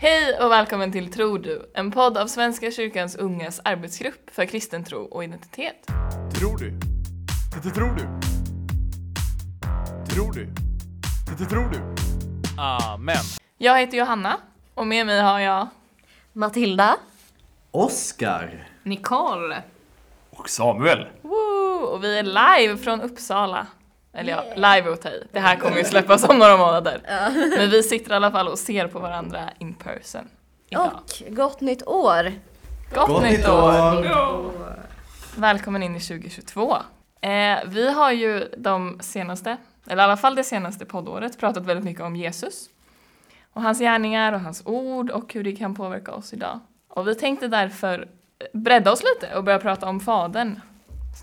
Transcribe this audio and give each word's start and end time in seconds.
Hej 0.00 0.38
och 0.40 0.50
välkommen 0.50 0.92
till 0.92 1.12
Tror 1.12 1.38
du? 1.38 1.70
En 1.74 1.90
podd 1.90 2.18
av 2.18 2.26
Svenska 2.26 2.70
kyrkans 2.70 3.16
ungas 3.16 3.60
arbetsgrupp 3.64 4.30
för 4.30 4.44
kristen 4.44 4.84
tro 4.84 4.98
och 4.98 5.24
identitet. 5.24 5.86
Tror 6.38 6.58
du? 6.58 6.70
Det 7.62 7.70
tror 7.70 7.94
du? 7.94 8.02
Tror 10.14 10.32
du? 10.32 10.48
Det 11.38 11.44
tror 11.44 11.70
du? 11.70 11.80
Amen. 12.60 13.16
Jag 13.56 13.80
heter 13.80 13.98
Johanna 13.98 14.36
och 14.74 14.86
med 14.86 15.06
mig 15.06 15.20
har 15.20 15.40
jag 15.40 15.68
Matilda. 16.32 16.96
Oskar. 17.70 18.68
Nicole. 18.82 19.62
Och 20.30 20.48
Samuel. 20.48 21.06
Woo! 21.22 21.58
och 21.84 22.04
vi 22.04 22.18
är 22.18 22.22
live 22.22 22.76
från 22.76 23.00
Uppsala. 23.00 23.66
Eller 24.18 24.32
ja, 24.32 24.44
live 24.76 24.90
och 24.90 25.00
ta 25.00 25.08
i. 25.08 25.24
Det 25.32 25.40
här 25.40 25.56
kommer 25.56 25.76
ju 25.78 25.84
släppas 25.84 26.24
om 26.28 26.38
några 26.38 26.56
månader. 26.56 27.00
Men 27.58 27.70
vi 27.70 27.82
sitter 27.82 28.10
i 28.10 28.14
alla 28.14 28.30
fall 28.30 28.48
och 28.48 28.58
ser 28.58 28.86
på 28.86 28.98
varandra 28.98 29.40
in 29.58 29.74
person. 29.74 30.28
Idag. 30.70 30.90
Och 30.94 31.34
gott 31.36 31.60
nytt 31.60 31.82
år. 31.86 32.32
Gott, 32.94 33.22
nytt 33.22 33.48
år! 33.48 34.06
Välkommen 35.36 35.82
in 35.82 35.96
i 35.96 36.00
2022. 36.00 36.76
Eh, 37.20 37.58
vi 37.66 37.92
har 37.92 38.12
ju 38.12 38.48
de 38.56 38.98
senaste, 39.00 39.56
eller 39.86 40.02
i 40.02 40.04
alla 40.04 40.16
fall 40.16 40.34
det 40.34 40.44
senaste 40.44 40.84
poddåret, 40.84 41.38
pratat 41.38 41.66
väldigt 41.66 41.84
mycket 41.84 42.02
om 42.02 42.16
Jesus. 42.16 42.68
Och 43.52 43.62
hans 43.62 43.78
gärningar 43.78 44.32
och 44.32 44.40
hans 44.40 44.62
ord 44.66 45.10
och 45.10 45.34
hur 45.34 45.44
det 45.44 45.52
kan 45.56 45.74
påverka 45.74 46.12
oss 46.12 46.32
idag. 46.32 46.60
Och 46.88 47.08
vi 47.08 47.14
tänkte 47.14 47.48
därför 47.48 48.08
bredda 48.52 48.92
oss 48.92 49.02
lite 49.02 49.36
och 49.36 49.44
börja 49.44 49.58
prata 49.58 49.88
om 49.88 50.00
Fadern 50.00 50.60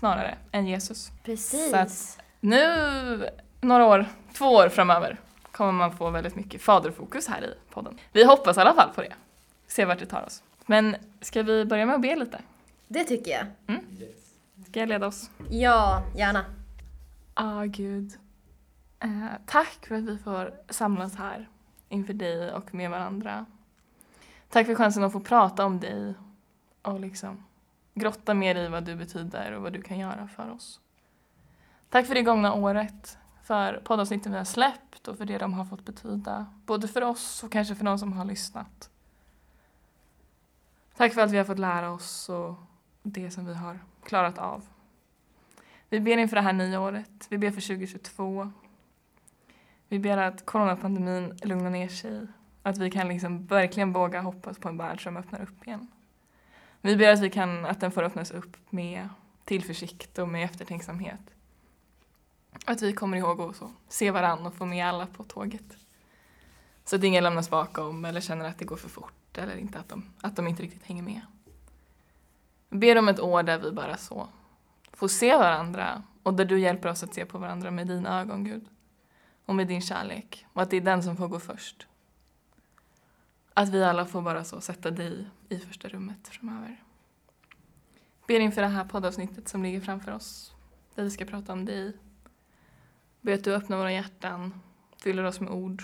snarare 0.00 0.34
än 0.52 0.66
Jesus. 0.66 1.10
Precis. 1.24 1.70
Så 1.70 1.76
att- 1.76 2.18
Nu, 2.46 3.28
några 3.60 3.86
år, 3.86 4.06
två 4.32 4.46
år 4.46 4.68
framöver, 4.68 5.20
kommer 5.52 5.72
man 5.72 5.96
få 5.96 6.10
väldigt 6.10 6.36
mycket 6.36 6.62
faderfokus 6.62 7.28
här 7.28 7.44
i 7.44 7.54
podden. 7.70 7.98
Vi 8.12 8.24
hoppas 8.24 8.56
i 8.56 8.60
alla 8.60 8.74
fall 8.74 8.90
på 8.94 9.02
det. 9.02 9.12
Se 9.66 9.84
vart 9.84 9.98
det 9.98 10.06
tar 10.06 10.22
oss. 10.22 10.42
Men 10.66 10.96
ska 11.20 11.42
vi 11.42 11.64
börja 11.64 11.86
med 11.86 11.94
att 11.94 12.02
be 12.02 12.16
lite? 12.16 12.40
Det 12.88 13.04
tycker 13.04 13.30
jag. 13.30 13.46
Ska 14.66 14.80
jag 14.80 14.88
leda 14.88 15.06
oss? 15.06 15.30
Ja, 15.50 16.02
gärna. 16.16 16.44
Ah, 17.34 17.64
Gud. 17.64 18.12
Eh, 19.00 19.26
tack 19.46 19.86
för 19.86 19.94
att 19.94 20.04
vi 20.04 20.18
får 20.18 20.54
samlas 20.68 21.16
här 21.16 21.48
inför 21.88 22.12
dig 22.12 22.52
och 22.52 22.74
med 22.74 22.90
varandra. 22.90 23.46
Tack 24.48 24.66
för 24.66 24.74
chansen 24.74 25.04
att 25.04 25.12
få 25.12 25.20
prata 25.20 25.64
om 25.64 25.80
dig 25.80 26.14
och 26.82 27.00
liksom 27.00 27.44
grotta 27.94 28.34
mer 28.34 28.54
i 28.54 28.68
vad 28.68 28.84
du 28.84 28.94
betyder 28.94 29.52
och 29.52 29.62
vad 29.62 29.72
du 29.72 29.82
kan 29.82 29.98
göra 29.98 30.28
för 30.36 30.50
oss. 30.50 30.80
Tack 31.90 32.06
för 32.06 32.14
det 32.14 32.22
gångna 32.22 32.54
året, 32.54 33.18
för 33.42 33.80
poddavsnitten 33.84 34.32
vi 34.32 34.38
har 34.38 34.44
släppt 34.44 35.08
och 35.08 35.18
för 35.18 35.24
det 35.24 35.38
de 35.38 35.54
har 35.54 35.64
fått 35.64 35.84
betyda, 35.84 36.46
både 36.66 36.88
för 36.88 37.02
oss 37.02 37.44
och 37.44 37.52
kanske 37.52 37.74
för 37.74 37.84
de 37.84 37.98
som 37.98 38.12
har 38.12 38.24
lyssnat. 38.24 38.90
Tack 40.96 41.14
för 41.14 41.20
att 41.20 41.30
vi 41.30 41.36
har 41.36 41.44
fått 41.44 41.58
lära 41.58 41.90
oss 41.90 42.28
och 42.28 42.54
det 43.02 43.30
som 43.30 43.46
vi 43.46 43.54
har 43.54 43.78
klarat 44.04 44.38
av. 44.38 44.64
Vi 45.88 46.00
ber 46.00 46.16
inför 46.16 46.36
det 46.36 46.42
här 46.42 46.52
nya 46.52 46.80
året. 46.80 47.26
Vi 47.28 47.38
ber 47.38 47.50
för 47.50 47.60
2022. 47.60 48.52
Vi 49.88 49.98
ber 49.98 50.16
att 50.16 50.46
coronapandemin 50.46 51.38
lugnar 51.42 51.70
ner 51.70 51.88
sig. 51.88 52.26
Att 52.62 52.78
vi 52.78 52.90
kan 52.90 53.08
liksom 53.08 53.46
verkligen 53.46 53.92
våga 53.92 54.20
hoppas 54.20 54.58
på 54.58 54.68
en 54.68 54.76
värld 54.76 55.02
som 55.02 55.16
öppnar 55.16 55.42
upp 55.42 55.66
igen. 55.66 55.88
Vi 56.80 56.96
ber 56.96 57.12
att, 57.12 57.20
vi 57.20 57.30
kan, 57.30 57.66
att 57.66 57.80
den 57.80 57.92
får 57.92 58.02
öppnas 58.02 58.30
upp 58.30 58.56
med 58.70 59.08
tillförsikt 59.44 60.18
och 60.18 60.28
med 60.28 60.44
eftertänksamhet. 60.44 61.35
Att 62.68 62.82
vi 62.82 62.92
kommer 62.92 63.16
ihåg 63.16 63.40
att 63.40 63.62
se 63.88 64.10
varann 64.10 64.46
och 64.46 64.54
få 64.54 64.66
med 64.66 64.86
alla 64.86 65.06
på 65.06 65.24
tåget. 65.24 65.76
Så 66.84 66.96
att 66.96 67.04
ingen 67.04 67.24
lämnas 67.24 67.50
bakom 67.50 68.04
eller 68.04 68.20
känner 68.20 68.48
att 68.48 68.58
det 68.58 68.64
går 68.64 68.76
för 68.76 68.88
fort 68.88 69.38
eller 69.38 69.56
inte 69.56 69.78
att 69.78 69.88
de, 69.88 70.04
att 70.20 70.36
de 70.36 70.46
inte 70.46 70.62
riktigt 70.62 70.84
hänger 70.84 71.02
med. 71.02 71.20
Vi 72.68 72.78
ber 72.78 72.98
om 72.98 73.08
ett 73.08 73.20
år 73.20 73.42
där 73.42 73.58
vi 73.58 73.72
bara 73.72 73.96
så 73.96 74.28
får 74.92 75.08
se 75.08 75.36
varandra 75.36 76.02
och 76.22 76.34
där 76.34 76.44
du 76.44 76.60
hjälper 76.60 76.88
oss 76.88 77.02
att 77.02 77.14
se 77.14 77.26
på 77.26 77.38
varandra 77.38 77.70
med 77.70 77.86
dina 77.86 78.20
ögon, 78.20 78.44
Gud. 78.44 78.66
Och 79.44 79.54
med 79.54 79.68
din 79.68 79.80
kärlek. 79.80 80.46
Och 80.52 80.62
att 80.62 80.70
det 80.70 80.76
är 80.76 80.80
den 80.80 81.02
som 81.02 81.16
får 81.16 81.28
gå 81.28 81.40
först. 81.40 81.86
Att 83.54 83.68
vi 83.68 83.84
alla 83.84 84.06
får 84.06 84.22
bara 84.22 84.44
så 84.44 84.60
sätta 84.60 84.90
dig 84.90 85.26
i 85.48 85.58
första 85.58 85.88
rummet 85.88 86.28
framöver. 86.28 86.82
Ber 88.26 88.40
inför 88.40 88.62
det 88.62 88.68
här 88.68 88.84
poddavsnittet 88.84 89.48
som 89.48 89.62
ligger 89.62 89.80
framför 89.80 90.12
oss. 90.12 90.54
Där 90.94 91.04
vi 91.04 91.10
ska 91.10 91.24
prata 91.24 91.52
om 91.52 91.64
dig. 91.64 91.96
Ber 93.26 93.34
att 93.34 93.44
du 93.44 93.54
öppnar 93.54 93.76
våra 93.76 93.92
hjärtan, 93.92 94.60
fyller 95.02 95.24
oss 95.24 95.40
med 95.40 95.50
ord. 95.50 95.82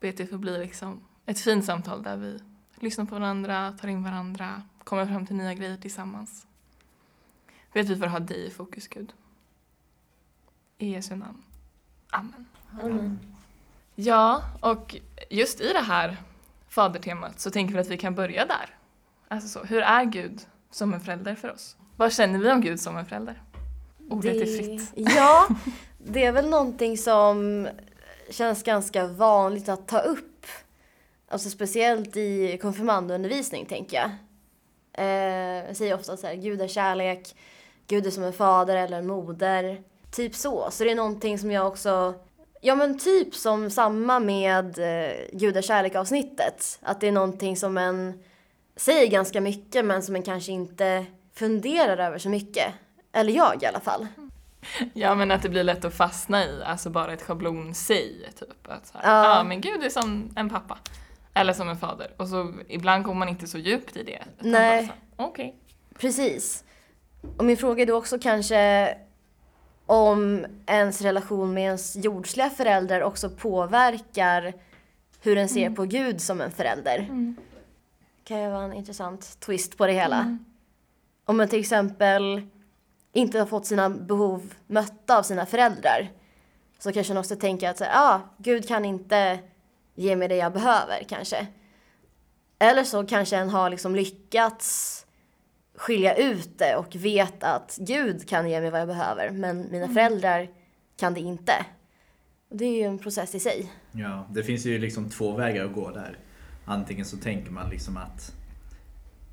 Ber 0.00 0.08
att 0.08 0.16
det 0.16 0.26
får 0.26 0.38
bli 0.38 0.58
liksom 0.58 1.00
ett 1.26 1.40
fint 1.40 1.64
samtal 1.64 2.02
där 2.02 2.16
vi 2.16 2.38
lyssnar 2.74 3.04
på 3.04 3.14
varandra, 3.14 3.72
tar 3.72 3.88
in 3.88 4.04
varandra, 4.04 4.62
kommer 4.84 5.06
fram 5.06 5.26
till 5.26 5.36
nya 5.36 5.54
grejer 5.54 5.76
tillsammans. 5.76 6.46
Ber 7.72 7.80
att 7.80 7.88
vi 7.88 7.96
får 7.96 8.06
ha 8.06 8.18
dig 8.18 8.46
i 8.46 8.50
fokus, 8.50 8.88
Gud. 8.88 9.12
I 10.78 10.90
Jesu 10.90 11.16
namn. 11.16 11.42
Amen. 12.10 12.46
Mm. 12.82 13.18
Ja, 13.94 14.42
och 14.60 14.96
just 15.30 15.60
i 15.60 15.72
det 15.72 15.84
här 15.84 16.16
fadertemat 16.68 17.40
så 17.40 17.50
tänker 17.50 17.74
vi 17.74 17.80
att 17.80 17.90
vi 17.90 17.98
kan 17.98 18.14
börja 18.14 18.46
där. 18.46 18.76
Alltså 19.28 19.48
så, 19.48 19.64
hur 19.64 19.82
är 19.82 20.04
Gud 20.04 20.46
som 20.70 20.94
en 20.94 21.00
förälder 21.00 21.34
för 21.34 21.52
oss? 21.52 21.76
Vad 21.96 22.12
känner 22.12 22.38
vi 22.38 22.52
om 22.52 22.60
Gud 22.60 22.80
som 22.80 22.96
en 22.96 23.06
förälder? 23.06 23.42
Ordet 24.10 24.36
är 24.36 24.46
fritt. 24.46 24.92
Ja, 24.94 25.48
det 25.98 26.24
är 26.24 26.32
väl 26.32 26.48
någonting 26.48 26.98
som 26.98 27.68
känns 28.30 28.62
ganska 28.62 29.06
vanligt 29.06 29.68
att 29.68 29.88
ta 29.88 29.98
upp. 29.98 30.46
Alltså 31.28 31.50
speciellt 31.50 32.16
i 32.16 32.58
konfirmandundervisning 32.62 33.66
tänker 33.66 33.96
jag. 33.96 34.10
Eh, 34.92 35.66
jag 35.66 35.76
säger 35.76 35.94
ofta 35.94 36.16
så 36.16 36.26
här, 36.26 36.34
Gud 36.34 36.60
är 36.60 36.68
kärlek, 36.68 37.36
Gud 37.86 38.06
är 38.06 38.10
som 38.10 38.24
en 38.24 38.32
fader 38.32 38.76
eller 38.76 38.98
en 38.98 39.06
moder. 39.06 39.82
Typ 40.10 40.34
så. 40.34 40.68
Så 40.70 40.84
det 40.84 40.90
är 40.90 40.94
någonting 40.94 41.38
som 41.38 41.50
jag 41.50 41.66
också, 41.66 42.14
ja 42.60 42.74
men 42.74 42.98
typ 42.98 43.34
som 43.34 43.70
samma 43.70 44.20
med 44.20 44.78
eh, 44.78 45.12
Gud 45.32 45.56
är 45.56 45.62
kärlek 45.62 45.94
avsnittet. 45.94 46.78
Att 46.82 47.00
det 47.00 47.08
är 47.08 47.12
någonting 47.12 47.56
som 47.56 47.78
en 47.78 48.22
säger 48.76 49.06
ganska 49.06 49.40
mycket 49.40 49.84
men 49.84 50.02
som 50.02 50.16
en 50.16 50.22
kanske 50.22 50.52
inte 50.52 51.06
funderar 51.34 51.98
över 51.98 52.18
så 52.18 52.28
mycket. 52.28 52.72
Eller 53.12 53.32
jag 53.32 53.62
i 53.62 53.66
alla 53.66 53.80
fall. 53.80 54.06
Ja, 54.94 55.14
men 55.14 55.30
att 55.30 55.42
det 55.42 55.48
blir 55.48 55.64
lätt 55.64 55.84
att 55.84 55.94
fastna 55.94 56.44
i, 56.44 56.62
alltså 56.64 56.90
bara 56.90 57.12
ett 57.12 57.22
schablonsäg, 57.22 58.28
typ. 58.38 58.68
Att 58.68 58.86
så 58.86 58.98
här, 58.98 59.10
Ja. 59.16 59.36
ja, 59.36 59.44
men 59.44 59.60
Gud 59.60 59.84
är 59.84 59.88
som 59.88 60.30
en 60.36 60.48
pappa. 60.50 60.78
Eller 61.34 61.52
som 61.52 61.68
en 61.68 61.76
fader. 61.76 62.12
Och 62.16 62.28
så 62.28 62.54
ibland 62.68 63.04
kommer 63.04 63.18
man 63.18 63.28
inte 63.28 63.46
så 63.46 63.58
djupt 63.58 63.96
i 63.96 64.02
det. 64.02 64.24
Nej. 64.38 64.92
Okej. 65.16 65.56
Precis. 65.98 66.64
Och 67.36 67.44
min 67.44 67.56
fråga 67.56 67.82
är 67.82 67.86
då 67.86 67.96
också 67.96 68.18
kanske 68.18 68.94
om 69.86 70.46
ens 70.66 71.00
relation 71.02 71.54
med 71.54 71.62
ens 71.64 71.96
jordsliga 71.96 72.50
förälder 72.50 73.02
också 73.02 73.30
påverkar 73.30 74.52
hur 75.22 75.38
en 75.38 75.48
ser 75.48 75.70
på 75.70 75.84
Gud 75.84 76.20
som 76.20 76.40
en 76.40 76.50
förälder. 76.50 77.08
kan 78.24 78.42
ju 78.42 78.48
vara 78.50 78.64
en 78.64 78.72
intressant 78.72 79.40
twist 79.40 79.78
på 79.78 79.86
det 79.86 79.92
hela. 79.92 80.38
Om 81.24 81.36
man 81.36 81.48
till 81.48 81.60
exempel 81.60 82.42
inte 83.18 83.38
har 83.38 83.46
fått 83.46 83.66
sina 83.66 83.90
behov 83.90 84.54
mötta 84.66 85.18
av 85.18 85.22
sina 85.22 85.46
föräldrar 85.46 86.10
så 86.78 86.92
kanske 86.92 87.12
man 87.12 87.20
också 87.20 87.36
tänker 87.36 87.70
att 87.70 87.82
ah, 87.82 88.20
Gud 88.38 88.68
kan 88.68 88.84
inte 88.84 89.38
ge 89.94 90.16
mig 90.16 90.28
det 90.28 90.36
jag 90.36 90.52
behöver 90.52 91.04
kanske. 91.08 91.46
Eller 92.58 92.84
så 92.84 93.06
kanske 93.06 93.36
en 93.36 93.50
har 93.50 93.70
liksom 93.70 93.94
lyckats 93.94 95.06
skilja 95.76 96.14
ut 96.14 96.58
det 96.58 96.76
och 96.76 96.96
vet 96.96 97.44
att 97.44 97.78
Gud 97.80 98.28
kan 98.28 98.50
ge 98.50 98.60
mig 98.60 98.70
vad 98.70 98.80
jag 98.80 98.88
behöver 98.88 99.30
men 99.30 99.70
mina 99.70 99.88
föräldrar 99.88 100.48
kan 100.96 101.14
det 101.14 101.20
inte. 101.20 101.52
Och 102.50 102.56
det 102.56 102.64
är 102.64 102.72
ju 102.72 102.82
en 102.82 102.98
process 102.98 103.34
i 103.34 103.40
sig. 103.40 103.72
Ja, 103.92 104.26
det 104.30 104.42
finns 104.42 104.66
ju 104.66 104.78
liksom 104.78 105.10
två 105.10 105.32
vägar 105.32 105.64
att 105.64 105.72
gå 105.72 105.90
där. 105.90 106.18
Antingen 106.64 107.04
så 107.04 107.16
tänker 107.16 107.50
man 107.50 107.70
liksom 107.70 107.96
att 107.96 108.34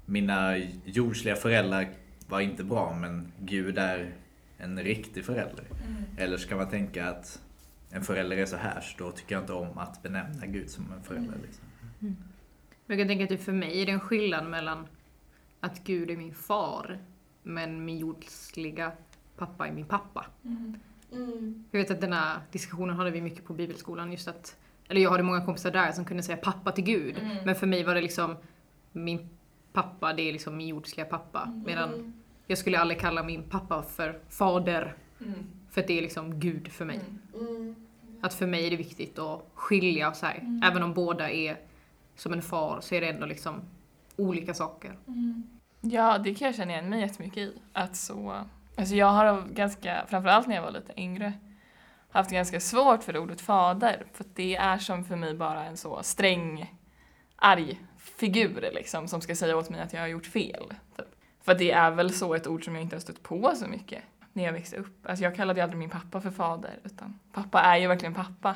mina 0.05 0.57
jordsliga 0.85 1.35
föräldrar 1.35 1.89
var 2.27 2.39
inte 2.41 2.63
bra 2.63 2.93
men 2.93 3.31
Gud 3.39 3.77
är 3.77 4.13
en 4.57 4.83
riktig 4.83 5.25
förälder. 5.25 5.65
Eller 6.17 6.37
ska 6.37 6.55
man 6.55 6.69
tänka 6.69 7.09
att 7.09 7.41
en 7.89 8.03
förälder 8.03 8.37
är 8.37 8.45
så 8.45 8.57
här 8.57 8.81
så 8.81 9.03
då 9.03 9.11
tycker 9.11 9.35
jag 9.35 9.43
inte 9.43 9.53
om 9.53 9.77
att 9.77 10.03
benämna 10.03 10.45
Gud 10.45 10.69
som 10.69 10.91
en 10.97 11.03
förälder. 11.03 11.37
Liksom. 11.41 11.65
Jag 12.87 12.97
kan 12.97 13.07
tänka 13.07 13.35
att 13.35 13.41
för 13.41 13.51
mig 13.51 13.81
är 13.81 13.85
det 13.85 13.91
en 13.91 13.99
skillnad 13.99 14.45
mellan 14.45 14.87
att 15.59 15.83
Gud 15.83 16.09
är 16.09 16.17
min 16.17 16.33
far, 16.33 16.99
men 17.43 17.85
min 17.85 17.97
jordsliga 17.97 18.91
pappa 19.37 19.67
är 19.67 19.71
min 19.71 19.85
pappa. 19.85 20.25
Jag 21.71 21.79
vet 21.79 21.91
att 21.91 22.01
den 22.01 22.13
här 22.13 22.39
diskussionen 22.51 22.95
hade 22.95 23.11
vi 23.11 23.21
mycket 23.21 23.45
på 23.45 23.53
bibelskolan, 23.53 24.11
just 24.11 24.27
att, 24.27 24.57
eller 24.87 25.01
jag 25.01 25.11
hade 25.11 25.23
många 25.23 25.45
kompisar 25.45 25.71
där 25.71 25.91
som 25.91 26.05
kunde 26.05 26.23
säga 26.23 26.37
pappa 26.37 26.71
till 26.71 26.83
Gud, 26.83 27.15
men 27.45 27.55
för 27.55 27.67
mig 27.67 27.83
var 27.83 27.95
det 27.95 28.01
liksom 28.01 28.35
min 28.91 29.29
pappa, 29.75 30.13
det 30.13 30.21
är 30.21 30.33
liksom 30.33 30.57
min 30.57 30.67
jordsliga 30.67 31.05
pappa, 31.05 31.61
medan 31.65 32.13
jag 32.47 32.57
skulle 32.57 32.79
aldrig 32.79 32.99
kalla 32.99 33.23
min 33.23 33.43
pappa 33.43 33.83
för 33.83 34.19
fader, 34.29 34.95
för 35.69 35.81
att 35.81 35.87
det 35.87 35.97
är 35.97 36.01
liksom 36.01 36.39
Gud 36.39 36.71
för 36.71 36.85
mig. 36.85 36.99
Att 38.21 38.33
för 38.33 38.47
mig 38.47 38.65
är 38.67 38.71
det 38.71 38.77
viktigt 38.77 39.19
att 39.19 39.45
skilja 39.53 40.13
så 40.13 40.25
här. 40.25 40.59
Även 40.63 40.83
om 40.83 40.93
båda 40.93 41.29
är 41.29 41.57
som 42.15 42.33
en 42.33 42.41
far 42.41 42.81
så 42.81 42.95
är 42.95 43.01
det 43.01 43.09
ändå 43.09 43.25
liksom 43.25 43.61
olika 44.17 44.53
saker. 44.53 44.97
Ja, 45.81 46.17
det 46.17 46.35
kan 46.35 46.45
jag 46.45 46.55
känna 46.55 46.71
igen 46.71 46.89
mig 46.89 47.01
jättemycket 47.01 47.37
i. 47.37 47.61
Att 47.73 47.95
så, 47.95 48.43
alltså 48.77 48.95
jag 48.95 49.07
har 49.07 49.43
ganska, 49.53 50.05
framförallt 50.07 50.47
när 50.47 50.55
jag 50.55 50.63
var 50.63 50.71
lite 50.71 51.01
yngre, 51.01 51.33
haft 52.09 52.31
ganska 52.31 52.59
svårt 52.59 53.03
för 53.03 53.17
ordet 53.17 53.41
fader. 53.41 54.05
För 54.13 54.23
att 54.23 54.35
det 54.35 54.55
är 54.55 54.77
som 54.77 55.05
för 55.05 55.15
mig 55.15 55.33
bara 55.33 55.65
en 55.65 55.77
så 55.77 56.03
sträng, 56.03 56.75
arg 57.35 57.81
figur 58.05 58.69
liksom, 58.73 59.07
som 59.07 59.21
ska 59.21 59.35
säga 59.35 59.57
åt 59.57 59.69
mig 59.69 59.81
att 59.81 59.93
jag 59.93 60.01
har 60.01 60.07
gjort 60.07 60.25
fel. 60.25 60.73
Typ. 60.97 61.05
För 61.41 61.55
det 61.55 61.71
är 61.71 61.91
väl 61.91 62.13
så 62.13 62.33
ett 62.33 62.47
ord 62.47 62.65
som 62.65 62.75
jag 62.75 62.81
inte 62.81 62.95
har 62.95 63.01
stött 63.01 63.23
på 63.23 63.51
så 63.55 63.67
mycket 63.67 64.03
när 64.33 64.43
jag 64.43 64.53
växte 64.53 64.77
upp. 64.77 65.07
Alltså 65.09 65.23
jag 65.23 65.35
kallade 65.35 65.59
ju 65.59 65.63
aldrig 65.63 65.79
min 65.79 65.89
pappa 65.89 66.21
för 66.21 66.31
fader, 66.31 66.79
utan 66.83 67.19
pappa 67.33 67.61
är 67.61 67.77
ju 67.77 67.87
verkligen 67.87 68.13
pappa. 68.13 68.55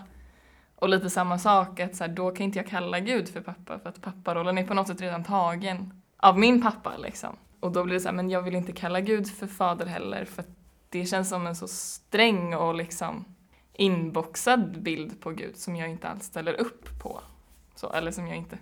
Och 0.76 0.90
lite 0.90 1.10
samma 1.10 1.40
sak, 1.40 1.80
att 1.80 1.96
så 1.96 2.04
här, 2.04 2.12
då 2.12 2.32
kan 2.32 2.44
inte 2.44 2.60
jag 2.60 2.68
kalla 2.68 3.00
Gud 3.00 3.30
för 3.30 3.42
pappa, 3.42 3.80
för 3.80 3.90
att 3.90 4.02
papparollen 4.02 4.58
är 4.58 4.68
på 4.68 4.74
något 4.74 4.88
sätt 4.88 5.02
redan 5.02 5.24
tagen 5.24 6.02
av 6.18 6.40
min 6.40 6.62
pappa 6.62 6.98
liksom. 6.98 7.36
Och 7.60 7.72
då 7.72 7.84
blir 7.84 7.94
det 7.94 8.00
så 8.00 8.08
här, 8.08 8.16
men 8.16 8.30
jag 8.30 8.42
vill 8.42 8.56
inte 8.56 8.72
kalla 8.72 9.02
Gud 9.02 9.28
för 9.32 9.48
fader 9.48 9.86
heller, 9.86 10.26
för 10.26 10.42
att 10.42 10.50
det 10.90 11.06
känns 11.06 11.30
som 11.30 11.48
en 11.48 11.56
så 11.56 11.68
sträng 11.68 12.56
och 12.56 12.76
liksom 12.76 13.26
inboxad 13.74 14.82
bild 14.82 15.22
på 15.22 15.32
Gud 15.32 15.58
som 15.58 15.76
jag 15.76 15.90
inte 15.90 16.08
alls 16.08 16.24
ställer 16.24 16.54
upp 16.54 17.00
på. 17.02 17.22
Så, 17.76 17.94
eller 17.94 18.12
som 18.12 18.28
jag 18.28 18.38
inte 18.38 18.58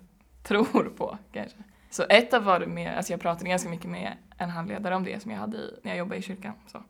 tror 0.47 0.93
på 0.97 1.17
kanske. 1.31 1.57
Så 1.89 2.03
ett 2.09 2.33
av 2.33 2.43
var 2.43 2.59
med, 2.59 2.97
alltså 2.97 3.13
jag 3.13 3.21
pratade 3.21 3.49
ganska 3.49 3.69
mycket 3.69 3.89
med 3.89 4.13
en 4.37 4.49
handledare 4.49 4.95
om 4.95 5.03
det 5.03 5.21
som 5.21 5.31
jag 5.31 5.39
hade 5.39 5.57
i, 5.57 5.79
när 5.83 5.91
jag 5.91 5.97
jobbade 5.97 6.19
i 6.19 6.21
kyrkan. 6.21 6.53
Så. 6.67 6.83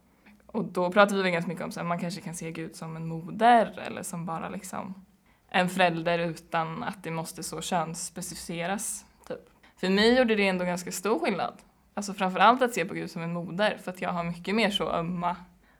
Och 0.45 0.63
då 0.63 0.91
pratade 0.91 1.23
vi 1.23 1.31
ganska 1.31 1.49
mycket 1.49 1.63
om 1.63 1.69
att 1.69 1.85
man 1.85 1.99
kanske 1.99 2.21
kan 2.21 2.35
se 2.35 2.51
Gud 2.51 2.75
som 2.75 2.95
en 2.95 3.07
moder 3.07 3.79
eller 3.87 4.03
som 4.03 4.25
bara 4.25 4.49
liksom 4.49 5.05
en 5.49 5.69
förälder 5.69 6.19
utan 6.19 6.83
att 6.83 7.03
det 7.03 7.11
måste 7.11 7.43
så 7.43 7.61
könsspecificeras. 7.61 9.05
Typ. 9.27 9.49
För 9.77 9.89
mig 9.89 10.17
gjorde 10.17 10.35
det 10.35 10.47
ändå 10.47 10.65
ganska 10.65 10.91
stor 10.91 11.19
skillnad. 11.19 11.53
Alltså 11.93 12.13
framförallt 12.13 12.61
att 12.61 12.73
se 12.73 12.85
på 12.85 12.93
Gud 12.93 13.11
som 13.11 13.21
en 13.21 13.33
moder 13.33 13.77
för 13.83 13.91
att 13.91 14.01
jag 14.01 14.09
har 14.09 14.23
mycket 14.23 14.55
mer 14.55 14.69
så 14.69 14.91
ömma 14.91 15.35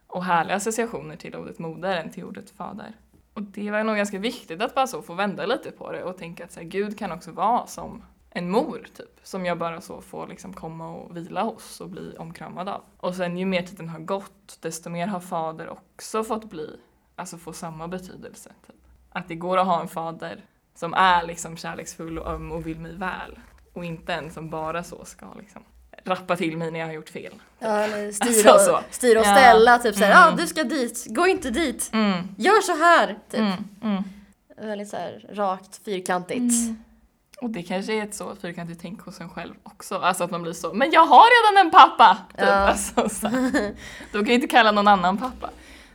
och 0.07 0.23
härliga 0.23 0.55
associationer 0.55 1.15
till 1.15 1.35
ordet 1.35 1.59
moder 1.59 1.97
än 1.97 2.11
till 2.11 2.23
ordet 2.23 2.49
fader. 2.49 2.95
Och 3.37 3.43
det 3.43 3.71
var 3.71 3.83
nog 3.83 3.95
ganska 3.95 4.19
viktigt 4.19 4.61
att 4.61 4.75
bara 4.75 4.87
så 4.87 5.01
få 5.01 5.13
vända 5.13 5.45
lite 5.45 5.71
på 5.71 5.91
det 5.91 6.03
och 6.03 6.17
tänka 6.17 6.45
att 6.45 6.51
så 6.51 6.59
här, 6.59 6.67
Gud 6.67 6.97
kan 6.97 7.11
också 7.11 7.31
vara 7.31 7.67
som 7.67 8.03
en 8.29 8.49
mor 8.49 8.87
typ, 8.93 9.19
som 9.23 9.45
jag 9.45 9.57
bara 9.57 9.81
så 9.81 10.01
får 10.01 10.27
liksom 10.27 10.53
komma 10.53 10.89
och 10.89 11.17
vila 11.17 11.43
hos 11.43 11.81
och 11.81 11.89
bli 11.89 12.15
omkramad 12.17 12.69
av. 12.69 12.81
Och 12.97 13.15
sen 13.15 13.37
ju 13.37 13.45
mer 13.45 13.61
tiden 13.61 13.89
har 13.89 13.99
gått, 13.99 14.57
desto 14.61 14.89
mer 14.89 15.07
har 15.07 15.19
fader 15.19 15.69
också 15.69 16.23
fått 16.23 16.49
bli, 16.49 16.79
alltså 17.15 17.37
få 17.37 17.53
samma 17.53 17.87
betydelse. 17.87 18.53
Typ. 18.67 18.75
Att 19.09 19.27
det 19.27 19.35
går 19.35 19.57
att 19.57 19.67
ha 19.67 19.81
en 19.81 19.87
fader 19.87 20.45
som 20.75 20.93
är 20.93 21.23
liksom 21.23 21.57
kärleksfull 21.57 22.19
och 22.19 22.31
öm 22.31 22.51
och 22.51 22.67
vill 22.67 22.79
mig 22.79 22.95
väl. 22.95 23.39
Och 23.73 23.85
inte 23.85 24.13
en 24.13 24.31
som 24.31 24.49
bara 24.49 24.83
så 24.83 25.05
ska 25.05 25.33
liksom 25.33 25.63
rappa 26.07 26.35
till 26.35 26.57
mig 26.57 26.71
när 26.71 26.79
jag 26.79 26.87
har 26.87 26.93
gjort 26.93 27.09
fel. 27.09 27.33
Ja, 27.59 27.67
eller 27.67 28.11
styra, 28.11 28.51
Alltså 28.51 28.65
så. 28.71 28.77
och, 28.77 28.83
styra 28.89 29.19
och 29.19 29.25
Ja. 29.25 29.35
ställa, 29.35 29.77
typ 29.79 29.95
såhär, 29.95 30.11
ja 30.11 30.23
Mm. 30.27 30.37
du 30.37 30.47
ska 30.47 30.63
dit, 30.63 31.05
gå 31.09 31.27
inte 31.27 31.49
dit, 31.49 31.89
Mm, 31.93 32.27
gör 32.37 32.61
så 32.61 32.75
här, 32.77 33.07
typ. 33.29 33.39
mm, 33.39 33.53
mm. 33.83 34.03
Väldigt 34.57 34.89
såhär 34.89 35.25
rakt, 35.33 35.79
fyrkantigt. 35.85 36.39
Mm. 36.67 36.77
Och 37.41 37.49
det 37.49 37.63
kanske 37.63 37.93
är 37.93 38.03
ett 38.03 38.15
så 38.15 38.35
fyrkantigt 38.35 38.81
tänk 38.81 39.01
hos 39.01 39.21
en 39.21 39.29
själv 39.29 39.53
också. 39.63 39.97
Alltså 39.97 40.23
att 40.23 40.31
man 40.31 40.41
blir 40.41 40.53
så, 40.53 40.73
men 40.73 40.91
jag 40.91 41.05
har 41.05 41.53
redan 41.53 41.65
en 41.65 41.71
pappa! 41.71 42.17
Typ. 42.31 42.39
Ja. 42.47 42.53
Alltså, 42.53 43.09
så. 43.09 43.27
Då 44.11 44.19
kan 44.19 44.25
jag 44.27 44.29
inte 44.35 44.47
kalla 44.47 44.71
någon 44.71 44.87
annan 44.87 45.17
pappa. 45.17 45.49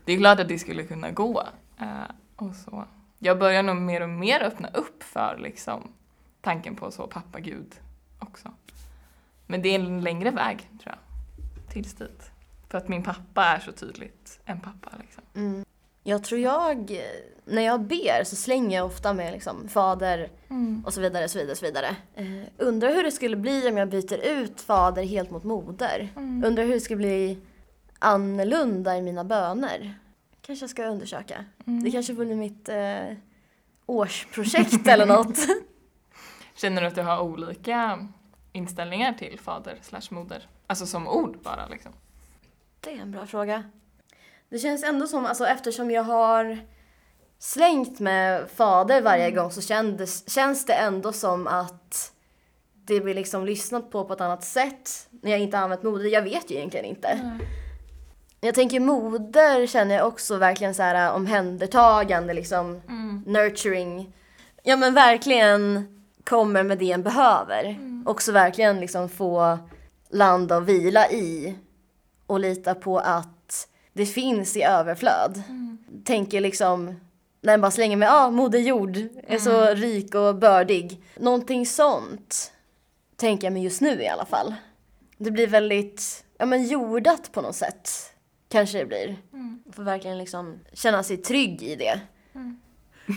Det 0.04 0.12
är 0.12 0.18
klart 0.18 0.40
att 0.40 0.48
det 0.48 0.58
skulle 0.58 0.82
kunna 0.84 1.10
gå. 1.10 1.42
Eh, 1.80 1.86
och 2.36 2.54
så. 2.64 2.84
Jag 3.18 3.38
börjar 3.38 3.62
nog 3.62 3.76
mer 3.76 4.00
och 4.02 4.08
mer 4.08 4.42
öppna 4.42 4.68
upp 4.74 5.02
för 5.02 5.38
liksom, 5.42 5.92
tanken 6.40 6.76
på 6.76 6.90
så 6.90 7.06
pappa-gud 7.06 7.72
också. 8.18 8.48
Men 9.52 9.62
det 9.62 9.68
är 9.68 9.74
en 9.74 10.00
längre 10.00 10.30
väg 10.30 10.58
tror 10.82 10.94
jag, 10.94 11.72
tills 11.72 11.94
dit. 11.94 12.30
För 12.68 12.78
att 12.78 12.88
min 12.88 13.02
pappa 13.02 13.44
är 13.44 13.60
så 13.60 13.72
tydligt 13.72 14.40
en 14.44 14.60
pappa. 14.60 14.90
Liksom. 15.00 15.22
Mm. 15.34 15.64
Jag 16.02 16.24
tror 16.24 16.40
jag, 16.40 17.00
när 17.44 17.62
jag 17.62 17.80
ber 17.80 18.24
så 18.24 18.36
slänger 18.36 18.76
jag 18.76 18.86
ofta 18.86 19.12
med 19.12 19.32
liksom 19.32 19.68
fader 19.68 20.30
och 20.84 20.94
så 20.94 21.00
vidare, 21.00 21.28
så 21.28 21.38
vidare, 21.38 21.56
så 21.56 21.64
vidare. 21.64 21.96
Eh, 22.14 22.48
undrar 22.58 22.94
hur 22.94 23.02
det 23.02 23.10
skulle 23.10 23.36
bli 23.36 23.68
om 23.68 23.76
jag 23.76 23.88
byter 23.88 24.26
ut 24.26 24.60
fader 24.60 25.02
helt 25.02 25.30
mot 25.30 25.44
moder. 25.44 26.08
Undrar 26.16 26.64
hur 26.64 26.74
det 26.74 26.80
skulle 26.80 26.96
bli 26.96 27.38
annorlunda 27.98 28.96
i 28.96 29.02
mina 29.02 29.24
böner. 29.24 29.98
Kanske 30.40 30.62
jag 30.62 30.70
ska 30.70 30.84
undersöka. 30.84 31.44
Det 31.84 31.90
kanske 31.90 32.14
blir 32.14 32.34
mitt 32.34 32.68
eh, 32.68 33.16
årsprojekt 33.86 34.86
eller 34.86 35.06
något. 35.06 35.38
Känner 36.54 36.82
du 36.82 36.88
att 36.88 36.94
du 36.94 37.02
har 37.02 37.20
olika 37.20 38.08
inställningar 38.52 39.12
till 39.12 39.38
fader 39.38 39.78
slash 39.82 40.02
moder? 40.10 40.48
Alltså 40.66 40.86
som 40.86 41.08
ord 41.08 41.38
bara 41.42 41.66
liksom. 41.66 41.92
Det 42.80 42.90
är 42.90 42.98
en 42.98 43.10
bra 43.10 43.26
fråga. 43.26 43.64
Det 44.48 44.58
känns 44.58 44.84
ändå 44.84 45.06
som, 45.06 45.26
alltså 45.26 45.46
eftersom 45.46 45.90
jag 45.90 46.02
har 46.02 46.58
slängt 47.38 48.00
med 48.00 48.50
fader 48.50 49.02
varje 49.02 49.30
gång 49.30 49.50
så 49.50 49.60
kändes, 49.60 50.30
känns 50.30 50.66
det 50.66 50.72
ändå 50.72 51.12
som 51.12 51.46
att 51.46 52.12
det 52.72 53.00
blir 53.00 53.14
liksom 53.14 53.46
lyssnat 53.46 53.90
på 53.90 54.04
på 54.04 54.12
ett 54.12 54.20
annat 54.20 54.44
sätt 54.44 55.08
när 55.10 55.30
jag 55.30 55.40
inte 55.40 55.56
har 55.56 55.64
använt 55.64 55.82
moder. 55.82 56.04
Jag 56.04 56.22
vet 56.22 56.50
ju 56.50 56.54
egentligen 56.54 56.86
inte. 56.86 57.38
Jag 58.40 58.54
tänker 58.54 58.80
moder 58.80 59.66
känner 59.66 59.94
jag 59.94 60.06
också 60.06 60.36
verkligen 60.36 60.74
så 60.74 60.82
här 60.82 61.12
omhändertagande, 61.12 62.34
liksom 62.34 62.80
nurturing. 63.26 64.12
Ja 64.62 64.76
men 64.76 64.94
verkligen 64.94 65.88
kommer 66.24 66.62
med 66.62 66.78
det 66.78 66.92
en 66.92 67.02
behöver. 67.02 67.78
Också 68.06 68.32
verkligen 68.32 68.80
liksom 68.80 69.08
få 69.08 69.58
landa 70.10 70.56
och 70.56 70.68
vila 70.68 71.10
i 71.10 71.54
och 72.26 72.40
lita 72.40 72.74
på 72.74 72.98
att 72.98 73.68
det 73.92 74.06
finns 74.06 74.56
i 74.56 74.62
överflöd. 74.62 75.42
Tänker 76.04 76.40
liksom, 76.40 76.86
när 77.40 77.52
man 77.52 77.60
bara 77.60 77.70
slänger 77.70 77.96
med, 77.96 78.08
ah, 78.12 78.30
Moder 78.30 78.58
Jord 78.58 78.96
är 79.26 79.38
så 79.38 79.74
rik 79.74 80.14
och 80.14 80.36
bördig. 80.36 81.02
Någonting 81.16 81.66
sånt 81.66 82.52
tänker 83.16 83.46
jag 83.46 83.52
mig 83.52 83.62
just 83.64 83.80
nu 83.80 84.02
i 84.02 84.08
alla 84.08 84.24
fall. 84.24 84.54
Det 85.18 85.30
blir 85.30 85.46
väldigt, 85.46 86.24
ja 86.38 86.46
men 86.46 86.66
jordat 86.66 87.32
på 87.32 87.40
något 87.40 87.56
sätt. 87.56 87.90
Kanske 88.48 88.78
det 88.78 88.86
blir. 88.86 89.16
Får 89.72 89.82
verkligen 89.82 90.18
liksom 90.18 90.58
känna 90.72 91.02
sig 91.02 91.16
trygg 91.16 91.62
i 91.62 91.76
det. 91.76 92.00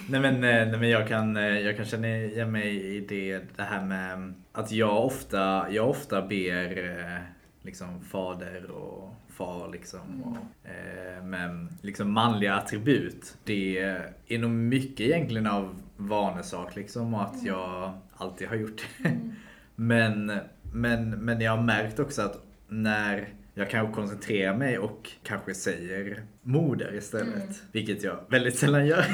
Nej 0.09 0.21
men, 0.21 0.35
eh, 0.35 0.67
nej 0.67 0.79
men 0.79 0.89
jag, 0.89 1.07
kan, 1.07 1.37
eh, 1.37 1.59
jag 1.59 1.77
kan 1.77 1.85
känna 1.85 2.07
igen 2.07 2.51
mig 2.51 2.95
i 2.95 2.99
det, 2.99 3.39
det 3.55 3.63
här 3.63 3.85
med 3.85 4.33
att 4.51 4.71
jag 4.71 5.05
ofta, 5.05 5.71
jag 5.71 5.89
ofta 5.89 6.21
ber 6.21 6.89
eh, 6.99 7.21
liksom 7.61 8.01
fader 8.01 8.71
och 8.71 9.15
far 9.29 9.71
liksom. 9.71 10.23
Och, 10.23 10.69
eh, 10.69 11.23
med 11.23 11.67
liksom 11.81 12.11
manliga 12.11 12.55
attribut. 12.55 13.37
Det 13.43 13.79
är 14.27 14.39
nog 14.39 14.51
mycket 14.51 15.07
egentligen 15.07 15.47
av 15.47 15.81
vanesak 15.97 16.75
liksom 16.75 17.13
och 17.13 17.21
att 17.21 17.43
jag 17.43 17.93
alltid 18.17 18.47
har 18.47 18.55
gjort 18.55 18.85
det. 19.03 19.19
Men, 19.77 20.39
men, 20.71 21.09
men 21.09 21.41
jag 21.41 21.55
har 21.55 21.63
märkt 21.63 21.99
också 21.99 22.21
att 22.21 22.45
när 22.67 23.27
jag 23.57 23.69
kanske 23.69 23.93
koncentrerar 23.95 24.57
mig 24.57 24.77
och 24.79 25.11
kanske 25.23 25.53
säger 25.53 26.23
moder 26.41 26.95
istället. 26.95 27.63
Vilket 27.71 28.03
jag 28.03 28.19
väldigt 28.29 28.57
sällan 28.57 28.87
gör. 28.87 29.05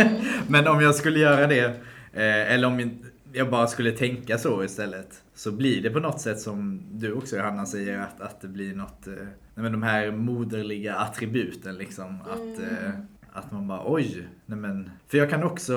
Men 0.48 0.66
om 0.66 0.80
jag 0.80 0.94
skulle 0.94 1.18
göra 1.18 1.46
det, 1.46 1.64
eh, 2.12 2.52
eller 2.52 2.68
om 2.68 3.00
jag 3.32 3.50
bara 3.50 3.66
skulle 3.66 3.92
tänka 3.92 4.38
så 4.38 4.64
istället. 4.64 5.22
Så 5.34 5.52
blir 5.52 5.82
det 5.82 5.90
på 5.90 6.00
något 6.00 6.20
sätt 6.20 6.40
som 6.40 6.82
du 6.92 7.12
också 7.12 7.36
Johanna 7.36 7.66
säger, 7.66 7.98
att, 7.98 8.20
att 8.20 8.40
det 8.40 8.48
blir 8.48 8.74
något, 8.74 9.06
eh, 9.06 9.12
nej 9.14 9.30
men 9.54 9.72
de 9.72 9.82
här 9.82 10.10
moderliga 10.10 10.94
attributen 10.94 11.78
liksom. 11.78 12.18
Att, 12.22 12.62
eh, 12.62 12.90
att 13.32 13.52
man 13.52 13.68
bara 13.68 13.82
oj, 13.84 14.28
nej 14.46 14.58
men. 14.58 14.90
För 15.08 15.18
jag 15.18 15.30
kan 15.30 15.42
också, 15.42 15.74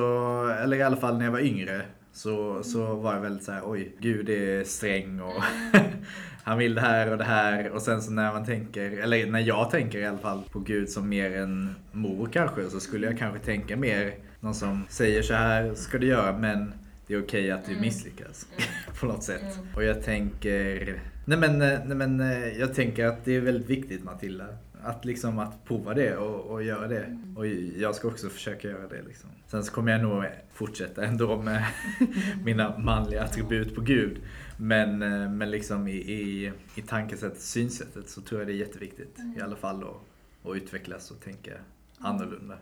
eller 0.63 0.77
i 0.77 0.81
alla 0.81 0.97
fall 0.97 1.17
när 1.17 1.25
jag 1.25 1.31
var 1.31 1.39
yngre, 1.39 1.81
så, 2.13 2.63
så 2.63 2.95
var 2.95 3.13
jag 3.13 3.21
väldigt 3.21 3.43
så 3.43 3.51
här, 3.51 3.61
oj, 3.65 3.95
Gud 3.99 4.29
är 4.29 4.63
sträng 4.63 5.21
och 5.21 5.43
han 6.43 6.57
vill 6.57 6.75
det 6.75 6.81
här 6.81 7.11
och 7.11 7.17
det 7.17 7.23
här. 7.23 7.69
Och 7.69 7.81
sen 7.81 8.01
så 8.01 8.11
när 8.11 8.33
man 8.33 8.45
tänker, 8.45 8.91
eller 8.91 9.31
när 9.31 9.39
jag 9.39 9.69
tänker 9.69 9.99
i 9.99 10.05
alla 10.05 10.17
fall 10.17 10.43
på 10.51 10.59
Gud 10.59 10.89
som 10.89 11.09
mer 11.09 11.31
en 11.31 11.75
mor 11.91 12.29
kanske, 12.33 12.69
så 12.69 12.79
skulle 12.79 13.07
jag 13.07 13.17
kanske 13.17 13.39
tänka 13.39 13.77
mer 13.77 14.13
någon 14.39 14.55
som 14.55 14.85
säger 14.89 15.21
så 15.21 15.33
här 15.33 15.73
ska 15.73 15.97
du 15.97 16.07
göra 16.07 16.37
men 16.37 16.73
det 17.07 17.13
är 17.13 17.23
okej 17.23 17.51
att 17.51 17.65
du 17.65 17.75
misslyckas 17.75 18.47
på 18.99 19.05
något 19.05 19.23
sätt. 19.23 19.59
Och 19.75 19.83
jag 19.83 20.03
tänker, 20.03 21.01
nej 21.25 21.37
men, 21.37 21.57
nej 21.59 21.95
men 21.97 22.19
eh, 22.19 22.59
jag 22.59 22.73
tänker 22.73 23.05
att 23.05 23.25
det 23.25 23.35
är 23.35 23.41
väldigt 23.41 23.69
viktigt 23.69 24.03
Matilda. 24.03 24.45
Att 24.83 25.05
liksom 25.05 25.39
att 25.39 25.63
prova 25.65 25.93
det 25.93 26.17
och, 26.17 26.51
och 26.51 26.63
göra 26.63 26.87
det. 26.87 27.17
Och 27.35 27.47
jag 27.77 27.95
ska 27.95 28.07
också 28.07 28.29
försöka 28.29 28.67
göra 28.67 28.87
det 28.87 29.01
liksom. 29.01 29.29
Sen 29.47 29.63
så 29.63 29.71
kommer 29.73 29.91
jag 29.91 30.01
nog 30.01 30.23
fortsätta 30.53 31.05
ändå 31.05 31.41
med 31.41 31.65
mina 32.43 32.77
manliga 32.77 33.23
attribut 33.23 33.75
på 33.75 33.81
Gud. 33.81 34.21
Men, 34.57 35.01
eh, 35.01 35.29
men 35.29 35.51
liksom 35.51 35.87
i, 35.87 35.91
i, 35.95 36.51
i 36.75 36.81
tankesättet, 36.81 37.41
synsättet 37.41 38.09
så 38.09 38.21
tror 38.21 38.41
jag 38.41 38.47
det 38.47 38.53
är 38.53 38.57
jätteviktigt 38.57 39.17
i 39.37 39.41
alla 39.41 39.55
fall 39.55 39.83
att, 39.83 40.49
att 40.49 40.55
utvecklas 40.55 41.11
och 41.11 41.19
tänka 41.19 41.51
annorlunda. 41.99 42.57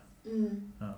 Ja. 0.80 0.94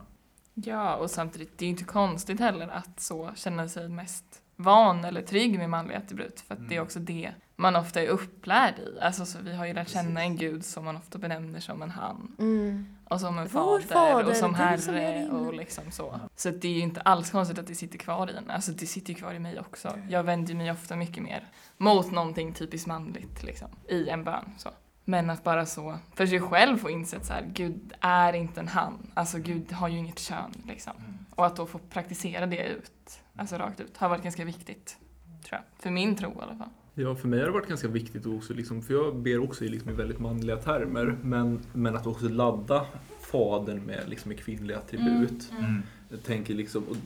Ja, 0.53 0.95
och 0.95 1.11
samtidigt, 1.11 1.57
det 1.57 1.65
är 1.65 1.67
ju 1.67 1.71
inte 1.71 1.83
konstigt 1.83 2.39
heller 2.39 2.67
att 2.67 2.99
så 2.99 3.31
känna 3.35 3.67
sig 3.69 3.89
mest 3.89 4.25
van 4.55 5.05
eller 5.05 5.21
trygg 5.21 5.57
med 5.57 5.69
manliga 5.69 5.97
attribut. 5.97 6.39
För 6.41 6.53
att 6.53 6.59
det 6.69 6.75
är 6.75 6.77
Mm. 6.77 6.83
också 6.83 6.99
det 6.99 7.31
man 7.61 7.75
ofta 7.75 8.01
är 8.01 8.07
upplärd 8.07 8.79
i. 8.79 8.99
Alltså 8.99 9.25
så 9.25 9.39
vi 9.41 9.53
har 9.55 9.65
ju 9.65 9.73
lärt 9.73 9.89
känna 9.89 10.21
en 10.21 10.37
gud 10.37 10.65
som 10.65 10.85
man 10.85 10.95
ofta 10.95 11.17
benämner 11.17 11.59
som 11.59 11.81
en 11.81 11.89
han. 11.89 12.35
Mm. 12.39 12.95
Och 13.05 13.19
som 13.19 13.39
en 13.39 13.49
fader, 13.49 13.87
fader, 13.87 14.29
och 14.29 14.35
som 14.35 14.35
som 14.35 14.55
herre 14.55 15.19
din. 15.19 15.29
och 15.29 15.53
liksom 15.53 15.91
så. 15.91 16.19
Så 16.35 16.49
det 16.49 16.67
är 16.67 16.71
ju 16.71 16.79
inte 16.79 17.01
alls 17.01 17.31
konstigt 17.31 17.59
att 17.59 17.67
det 17.67 17.75
sitter 17.75 17.97
kvar 17.97 18.31
i 18.31 18.37
en. 18.37 18.49
Alltså 18.49 18.71
det 18.71 18.85
sitter 18.85 19.09
ju 19.09 19.15
kvar 19.15 19.33
i 19.33 19.39
mig 19.39 19.59
också. 19.59 19.99
Jag 20.09 20.23
vänder 20.23 20.55
mig 20.55 20.71
ofta 20.71 20.95
mycket 20.95 21.23
mer 21.23 21.43
mot 21.77 22.11
någonting 22.11 22.53
typiskt 22.53 22.87
manligt 22.87 23.43
liksom, 23.43 23.69
i 23.87 24.09
en 24.09 24.23
bön. 24.23 24.45
Så. 24.57 24.69
Men 25.05 25.29
att 25.29 25.43
bara 25.43 25.65
så 25.65 25.97
för 26.15 26.25
sig 26.25 26.39
själv 26.39 26.77
få 26.77 26.89
inse 26.89 27.17
att 27.17 27.25
så 27.25 27.33
här, 27.33 27.45
Gud 27.53 27.93
är 28.01 28.33
inte 28.33 28.59
en 28.59 28.67
han. 28.67 29.11
Alltså 29.13 29.37
Gud 29.37 29.71
har 29.71 29.87
ju 29.87 29.97
inget 29.97 30.19
kön 30.19 30.63
liksom. 30.67 30.93
Och 31.35 31.45
att 31.45 31.55
då 31.55 31.65
få 31.65 31.77
praktisera 31.77 32.45
det 32.45 32.67
ut, 32.67 33.19
alltså 33.35 33.57
rakt 33.57 33.79
ut, 33.79 33.97
har 33.97 34.09
varit 34.09 34.23
ganska 34.23 34.45
viktigt. 34.45 34.97
Tror 35.43 35.59
jag. 35.59 35.83
För 35.83 35.89
min 35.89 36.15
tro 36.15 36.31
i 36.31 36.41
alla 36.41 36.55
fall. 36.55 36.69
Ja, 36.93 37.15
för 37.15 37.27
mig 37.27 37.39
har 37.39 37.45
det 37.45 37.51
varit 37.51 37.67
ganska 37.67 37.87
viktigt 37.87 38.25
också, 38.25 38.53
liksom, 38.53 38.81
för 38.81 38.93
jag 38.93 39.15
ber 39.15 39.39
också 39.39 39.65
i, 39.65 39.69
liksom, 39.69 39.91
i 39.91 39.93
väldigt 39.93 40.19
manliga 40.19 40.57
termer, 40.57 41.17
men, 41.21 41.59
men 41.73 41.95
att 41.95 42.07
också 42.07 42.29
ladda 42.29 42.85
fadern 43.21 43.85
med, 43.85 44.03
liksom, 44.07 44.29
med 44.29 44.39
kvinnliga 44.39 44.77
attribut. 44.77 45.51
Mm. 45.59 45.81
Jag 46.09 46.23
tänker 46.23 46.53
liksom, 46.53 46.83
och 46.83 46.97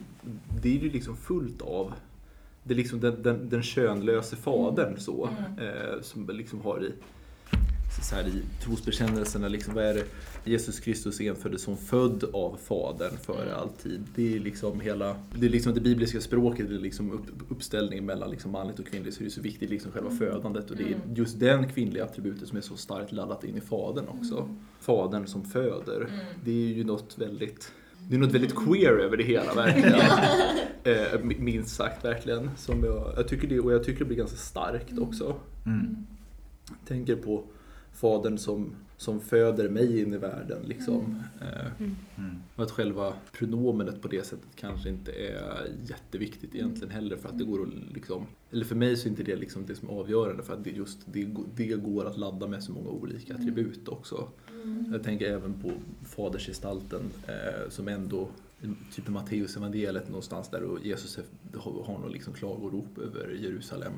det 0.61 0.77
är 0.77 0.79
ju 0.79 0.89
liksom 0.89 1.17
fullt 1.17 1.61
av 1.61 1.93
det 2.67 2.73
är 2.73 2.75
liksom 2.75 2.99
den, 2.99 3.23
den, 3.23 3.49
den 3.49 3.63
könlöse 3.63 4.35
fadern 4.35 4.97
så, 4.97 5.29
eh, 5.57 6.01
som 6.01 6.29
liksom 6.29 6.61
har 6.61 6.83
i, 6.83 6.91
så 8.01 8.15
här, 8.15 8.27
i 8.27 8.43
trosbekännelserna, 8.63 9.47
liksom, 9.47 9.73
vad 9.73 9.83
är 9.83 9.93
det? 9.93 10.05
Jesus 10.45 10.79
Kristus 10.79 11.21
enföddes 11.21 11.61
som 11.61 11.77
född 11.77 12.23
av 12.33 12.57
Fadern 12.63 13.17
före 13.17 13.55
all 13.55 13.69
tid. 13.69 14.03
Det 14.15 14.35
är 14.35 14.39
liksom 14.39 14.79
hela, 14.79 15.15
det 15.39 15.45
är 15.45 15.49
liksom 15.49 15.73
det 15.73 15.81
bibliska 15.81 16.21
språket, 16.21 16.69
det 16.69 16.75
är 16.75 16.79
liksom 16.79 17.11
upp, 17.11 17.25
uppställningen 17.49 18.05
mellan 18.05 18.29
liksom 18.29 18.51
manligt 18.51 18.79
och 18.79 18.87
kvinnligt, 18.87 19.15
så 19.15 19.19
det 19.23 19.27
är 19.27 19.29
så 19.29 19.41
viktigt 19.41 19.69
liksom 19.69 19.91
själva 19.91 20.11
födandet. 20.11 20.71
Och 20.71 20.77
det 20.77 20.83
är 20.83 20.97
just 21.15 21.39
den 21.39 21.69
kvinnliga 21.69 22.03
attributet 22.03 22.47
som 22.47 22.57
är 22.57 22.61
så 22.61 22.77
starkt 22.77 23.11
laddat 23.11 23.43
in 23.43 23.57
i 23.57 23.61
Fadern 23.61 24.05
också. 24.07 24.49
Fadern 24.79 25.27
som 25.27 25.43
föder. 25.43 26.07
Det 26.43 26.51
är 26.51 26.73
ju 26.73 26.83
något 26.83 27.17
väldigt 27.17 27.71
det 28.09 28.15
är 28.15 28.19
något 28.19 28.31
väldigt 28.31 28.55
queer 28.55 28.91
över 28.91 29.17
det 29.17 29.23
hela 29.23 29.53
verkligen. 29.53 29.95
eh, 30.83 31.19
mi- 31.21 31.39
minst 31.41 31.75
sagt 31.75 32.05
verkligen. 32.05 32.49
Som 32.57 32.83
jag, 32.83 33.13
jag 33.17 33.27
tycker 33.27 33.47
det, 33.47 33.59
och 33.59 33.73
jag 33.73 33.83
tycker 33.83 33.99
det 33.99 34.05
blir 34.05 34.17
ganska 34.17 34.37
starkt 34.37 34.99
också. 34.99 35.35
Mm. 35.65 35.95
Tänker 36.87 37.15
på 37.15 37.43
fadern 37.93 38.37
som, 38.37 38.75
som 38.97 39.21
föder 39.21 39.69
mig 39.69 40.01
in 40.01 40.13
i 40.13 40.17
världen. 40.17 40.61
Liksom. 40.65 41.23
Eh, 41.41 41.65
Mm. 42.17 42.35
och 42.55 42.63
att 42.63 42.71
själva 42.71 43.13
pronomenet 43.31 44.01
på 44.01 44.07
det 44.07 44.25
sättet 44.25 44.47
kanske 44.55 44.89
inte 44.89 45.11
är 45.11 45.67
jätteviktigt 45.89 46.55
egentligen 46.55 46.89
heller. 46.93 47.17
För 47.17 47.29
att 47.29 47.37
det 47.37 47.43
går 47.43 47.61
att 47.63 47.93
liksom, 47.93 48.25
eller 48.51 48.65
för 48.65 48.75
mig 48.75 48.97
så 48.97 49.07
är 49.07 49.09
inte 49.09 49.23
det 49.23 49.35
liksom 49.35 49.65
det 49.65 49.75
som 49.75 49.89
är 49.89 49.93
avgörande. 49.93 50.43
För 50.43 50.53
att 50.53 50.63
det, 50.63 50.69
just, 50.69 50.99
det, 51.13 51.27
det 51.55 51.65
går 51.67 52.05
att 52.05 52.17
ladda 52.17 52.47
med 52.47 52.63
så 52.63 52.71
många 52.71 52.89
olika 52.89 53.33
attribut 53.35 53.87
också. 53.87 54.27
Jag 54.91 55.03
tänker 55.03 55.25
även 55.25 55.53
på 55.53 55.71
fadersgestalten 56.03 57.01
eh, 57.27 57.69
som 57.69 57.87
ändå 57.87 58.27
Typ 58.95 59.07
Matteus 59.07 59.57
evangeliet 59.57 60.07
någonstans 60.07 60.49
där 60.49 60.63
och 60.63 60.85
Jesus 60.85 61.17
är- 61.17 61.57
har, 61.59 61.83
har 61.83 61.99
något 61.99 62.11
liksom 62.11 62.33
klagorop 62.33 62.97
över 62.97 63.29
Jerusalem. 63.41 63.91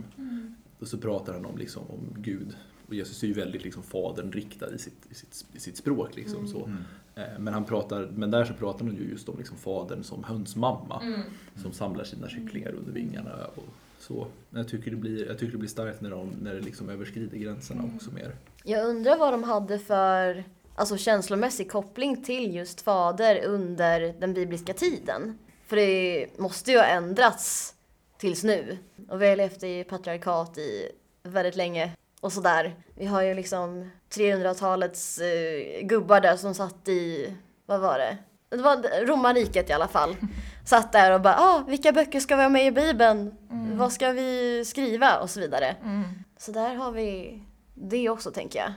Och 0.79 0.87
så 0.87 0.97
pratar 0.97 1.33
han 1.33 1.45
om, 1.45 1.57
liksom, 1.57 1.83
om 1.89 1.99
Gud. 2.17 2.55
Och 2.87 2.95
Jesus 2.95 3.23
är 3.23 3.27
ju 3.27 3.33
väldigt 3.33 3.63
liksom, 3.63 3.83
fadern 3.83 4.31
riktad 4.31 4.73
i 4.73 4.77
sitt, 4.77 5.07
i 5.11 5.15
sitt, 5.15 5.45
i 5.53 5.59
sitt 5.59 5.77
språk. 5.77 6.15
Liksom, 6.15 6.47
så. 6.47 6.65
Mm. 6.65 6.77
Eh, 7.15 7.39
Men, 7.39 7.53
han 7.53 7.65
pratar, 7.65 8.09
men 8.13 8.31
där 8.31 8.45
så 8.45 8.53
pratar 8.53 8.85
han 8.85 8.95
ju 8.95 9.09
just 9.09 9.29
om 9.29 9.37
liksom, 9.37 9.57
fadern 9.57 10.03
som 10.03 10.23
hönsmamma. 10.23 11.01
Mm. 11.03 11.21
Som 11.55 11.71
samlar 11.71 12.03
sina 12.03 12.29
kycklingar 12.29 12.71
under 12.71 12.91
vingarna. 12.91 13.45
Och 13.55 13.63
så. 13.99 14.27
Men 14.49 14.61
jag 14.61 14.71
tycker 14.71 14.91
det 14.91 14.97
blir, 14.97 15.27
jag 15.27 15.39
tycker 15.39 15.51
det 15.51 15.57
blir 15.57 15.69
starkt 15.69 16.01
när, 16.01 16.09
de, 16.09 16.29
när 16.41 16.53
det 16.53 16.61
liksom 16.61 16.89
överskrider 16.89 17.37
gränserna 17.37 17.83
också 17.95 18.11
mer. 18.11 18.35
Jag 18.63 18.87
undrar 18.87 19.17
vad 19.17 19.33
de 19.33 19.43
hade 19.43 19.79
för 19.79 20.43
alltså, 20.75 20.97
känslomässig 20.97 21.71
koppling 21.71 22.23
till 22.23 22.55
just 22.55 22.81
fader 22.81 23.45
under 23.45 24.13
den 24.19 24.33
bibliska 24.33 24.73
tiden. 24.73 25.37
För 25.65 25.75
det 25.75 26.27
måste 26.37 26.71
ju 26.71 26.77
ha 26.77 26.85
ändrats 26.85 27.75
tills 28.17 28.43
nu. 28.43 28.77
Och 29.09 29.21
vi 29.21 29.29
har 29.29 29.35
levt 29.35 29.63
i 29.63 29.83
patriarkat 29.83 30.57
i 30.57 30.91
väldigt 31.23 31.55
länge 31.55 31.91
och 32.21 32.33
sådär. 32.33 32.75
Vi 32.95 33.05
har 33.05 33.21
ju 33.21 33.33
liksom 33.33 33.91
300-talets 34.09 35.19
eh, 35.19 35.81
gubbar 35.81 36.21
där 36.21 36.35
som 36.35 36.53
satt 36.53 36.87
i, 36.87 37.33
vad 37.65 37.79
var 37.79 37.97
det? 37.97 38.17
Det 38.49 38.57
var 38.57 39.05
romarriket 39.05 39.69
i 39.69 39.73
alla 39.73 39.87
fall. 39.87 40.15
Satt 40.65 40.91
där 40.91 41.11
och 41.11 41.21
bara, 41.21 41.35
ah, 41.37 41.63
vilka 41.67 41.91
böcker 41.91 42.19
ska 42.19 42.35
vi 42.35 42.41
ha 42.41 42.49
med 42.49 42.65
i 42.65 42.71
bibeln? 42.71 43.35
Vad 43.77 43.91
ska 43.91 44.11
vi 44.11 44.63
skriva? 44.65 45.19
Och 45.19 45.29
så 45.29 45.39
vidare. 45.39 45.75
Mm. 45.83 46.03
Så 46.37 46.51
där 46.51 46.75
har 46.75 46.91
vi 46.91 47.39
det 47.73 48.09
också 48.09 48.31
tänker 48.31 48.59
jag. 48.59 48.73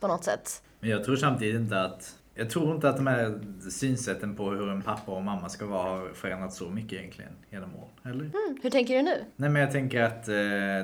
På 0.00 0.08
något 0.08 0.24
sätt. 0.24 0.62
Men 0.80 0.90
jag 0.90 1.04
tror 1.04 1.16
samtidigt 1.16 1.60
inte 1.60 1.80
att 1.80 2.14
jag 2.34 2.50
tror 2.50 2.74
inte 2.74 2.88
att 2.88 2.96
de 2.96 3.06
här 3.06 3.40
synsätten 3.70 4.34
på 4.36 4.50
hur 4.50 4.70
en 4.70 4.82
pappa 4.82 5.12
och 5.12 5.22
mamma 5.22 5.48
ska 5.48 5.66
vara 5.66 5.82
har 5.88 6.08
förändrats 6.14 6.56
så 6.56 6.70
mycket 6.70 6.92
egentligen 6.92 7.32
genom 7.50 7.76
åren. 7.76 7.90
Eller? 8.04 8.24
Mm, 8.24 8.58
hur 8.62 8.70
tänker 8.70 8.96
du 8.96 9.02
nu? 9.02 9.24
Nej 9.36 9.50
men 9.50 9.62
jag 9.62 9.72
tänker 9.72 10.02
att 10.02 10.28
eh, 10.28 10.34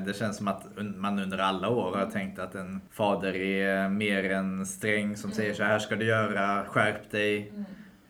det 0.05 0.15
känns 0.19 0.37
som 0.37 0.47
att 0.47 0.63
man 0.95 1.19
under 1.19 1.37
alla 1.37 1.69
år 1.69 1.97
har 1.97 2.05
tänkt 2.05 2.39
att 2.39 2.55
en 2.55 2.81
fader 2.91 3.35
är 3.35 3.89
mer 3.89 4.31
en 4.31 4.65
sträng 4.65 5.17
som 5.17 5.31
säger 5.31 5.53
så 5.53 5.63
här 5.63 5.79
ska 5.79 5.95
du 5.95 6.05
göra, 6.05 6.65
skärp 6.65 7.11
dig, 7.11 7.53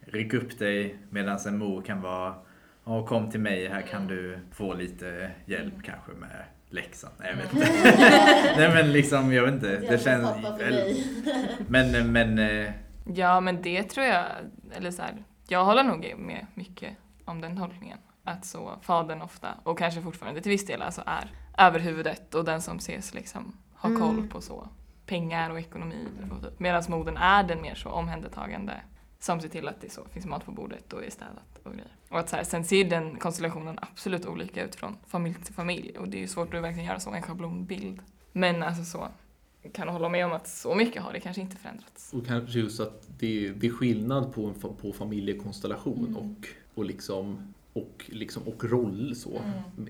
ryck 0.05 0.33
upp 0.33 0.59
dig. 0.59 0.95
Medan 1.09 1.37
en 1.47 1.57
mor 1.57 1.81
kan 1.81 2.01
vara, 2.01 2.33
"Ja, 2.85 3.05
kom 3.05 3.31
till 3.31 3.39
mig, 3.39 3.67
här 3.67 3.81
kan 3.81 4.07
du 4.07 4.39
få 4.51 4.73
lite 4.73 5.31
hjälp 5.45 5.73
kanske 5.83 6.11
med 6.19 6.45
läxan. 6.69 7.09
Nej, 7.19 7.29
jag 7.29 7.37
vet 7.37 7.53
inte. 7.53 7.95
Nej 8.57 8.69
men 8.73 8.91
liksom, 8.91 9.33
jag 9.33 9.43
vet 9.43 9.53
inte. 9.53 9.77
Det 9.77 10.03
känns... 10.03 10.29
Men, 11.67 12.11
men, 12.11 12.39
eh, 12.39 12.71
Ja, 13.05 13.39
men 13.39 13.61
det 13.61 13.83
tror 13.83 14.05
jag, 14.05 14.25
eller 14.71 14.91
så 14.91 15.01
här, 15.01 15.23
jag 15.47 15.65
håller 15.65 15.83
nog 15.83 16.13
med 16.17 16.47
mycket 16.53 16.97
om 17.25 17.41
den 17.41 17.57
tolkningen. 17.57 17.97
Att 18.23 18.45
så 18.45 18.71
fadern 18.81 19.21
ofta, 19.21 19.47
och 19.63 19.77
kanske 19.77 20.01
fortfarande 20.01 20.41
till 20.41 20.51
viss 20.51 20.65
del, 20.65 20.81
alltså 20.81 21.03
är 21.05 21.31
överhuvudet 21.57 22.35
och 22.35 22.45
den 22.45 22.61
som 22.61 22.77
ses 22.77 23.13
liksom 23.13 23.57
ha 23.75 23.89
Mm. 23.89 24.01
koll 24.01 24.27
på 24.27 24.41
så 24.41 24.67
pengar 25.05 25.49
och 25.49 25.59
ekonomi. 25.59 26.07
Och 26.31 26.41
typ. 26.43 26.59
Medan 26.59 26.83
modern 26.89 27.17
är 27.17 27.43
den 27.43 27.61
mer 27.61 27.75
så 27.75 27.89
omhändertagande 27.89 28.73
som 29.19 29.41
ser 29.41 29.47
till 29.49 29.67
att 29.67 29.81
det 29.81 29.91
så 29.91 30.05
finns 30.05 30.25
mat 30.25 30.45
på 30.45 30.51
bordet 30.51 30.93
och 30.93 31.03
är 31.05 31.09
städat 31.09 31.57
och 31.63 31.71
grejer. 31.71 31.95
Och 32.09 32.19
att 32.19 32.29
så 32.29 32.35
här, 32.35 32.43
sen 32.43 32.63
ser 32.63 32.83
den 32.85 33.15
konstellationen 33.15 33.79
absolut 33.81 34.25
olika 34.25 34.63
ut 34.63 34.75
från 34.75 34.97
familj 35.07 35.35
till 35.35 35.53
familj 35.53 35.97
och 35.97 36.07
det 36.07 36.17
är 36.17 36.21
ju 36.21 36.27
svårt 36.27 36.53
att 36.53 36.61
verkligen 36.63 36.87
göra 36.87 36.99
så 36.99 37.11
en 37.11 37.21
schablonbild. 37.21 38.01
Men 38.31 38.63
alltså 38.63 38.83
så, 38.83 39.07
kan 39.69 39.87
hålla 39.87 40.09
med 40.09 40.25
om 40.25 40.31
att 40.31 40.47
så 40.47 40.75
mycket 40.75 41.01
har 41.01 41.13
det 41.13 41.19
kanske 41.19 41.41
inte 41.41 41.57
förändrats. 41.57 42.13
Och 42.13 42.25
kanske 42.25 42.59
just 42.59 42.79
att 42.79 43.07
det, 43.19 43.49
det 43.49 43.67
är 43.67 43.71
skillnad 43.71 44.33
på, 44.33 44.45
en, 44.45 44.75
på 44.75 44.93
familjekonstellation 44.93 46.15
och, 46.15 46.47
och, 46.79 46.85
liksom, 46.85 47.53
och, 47.73 48.05
liksom, 48.07 48.43
och 48.43 48.63
roll. 48.63 49.15
Så. 49.15 49.41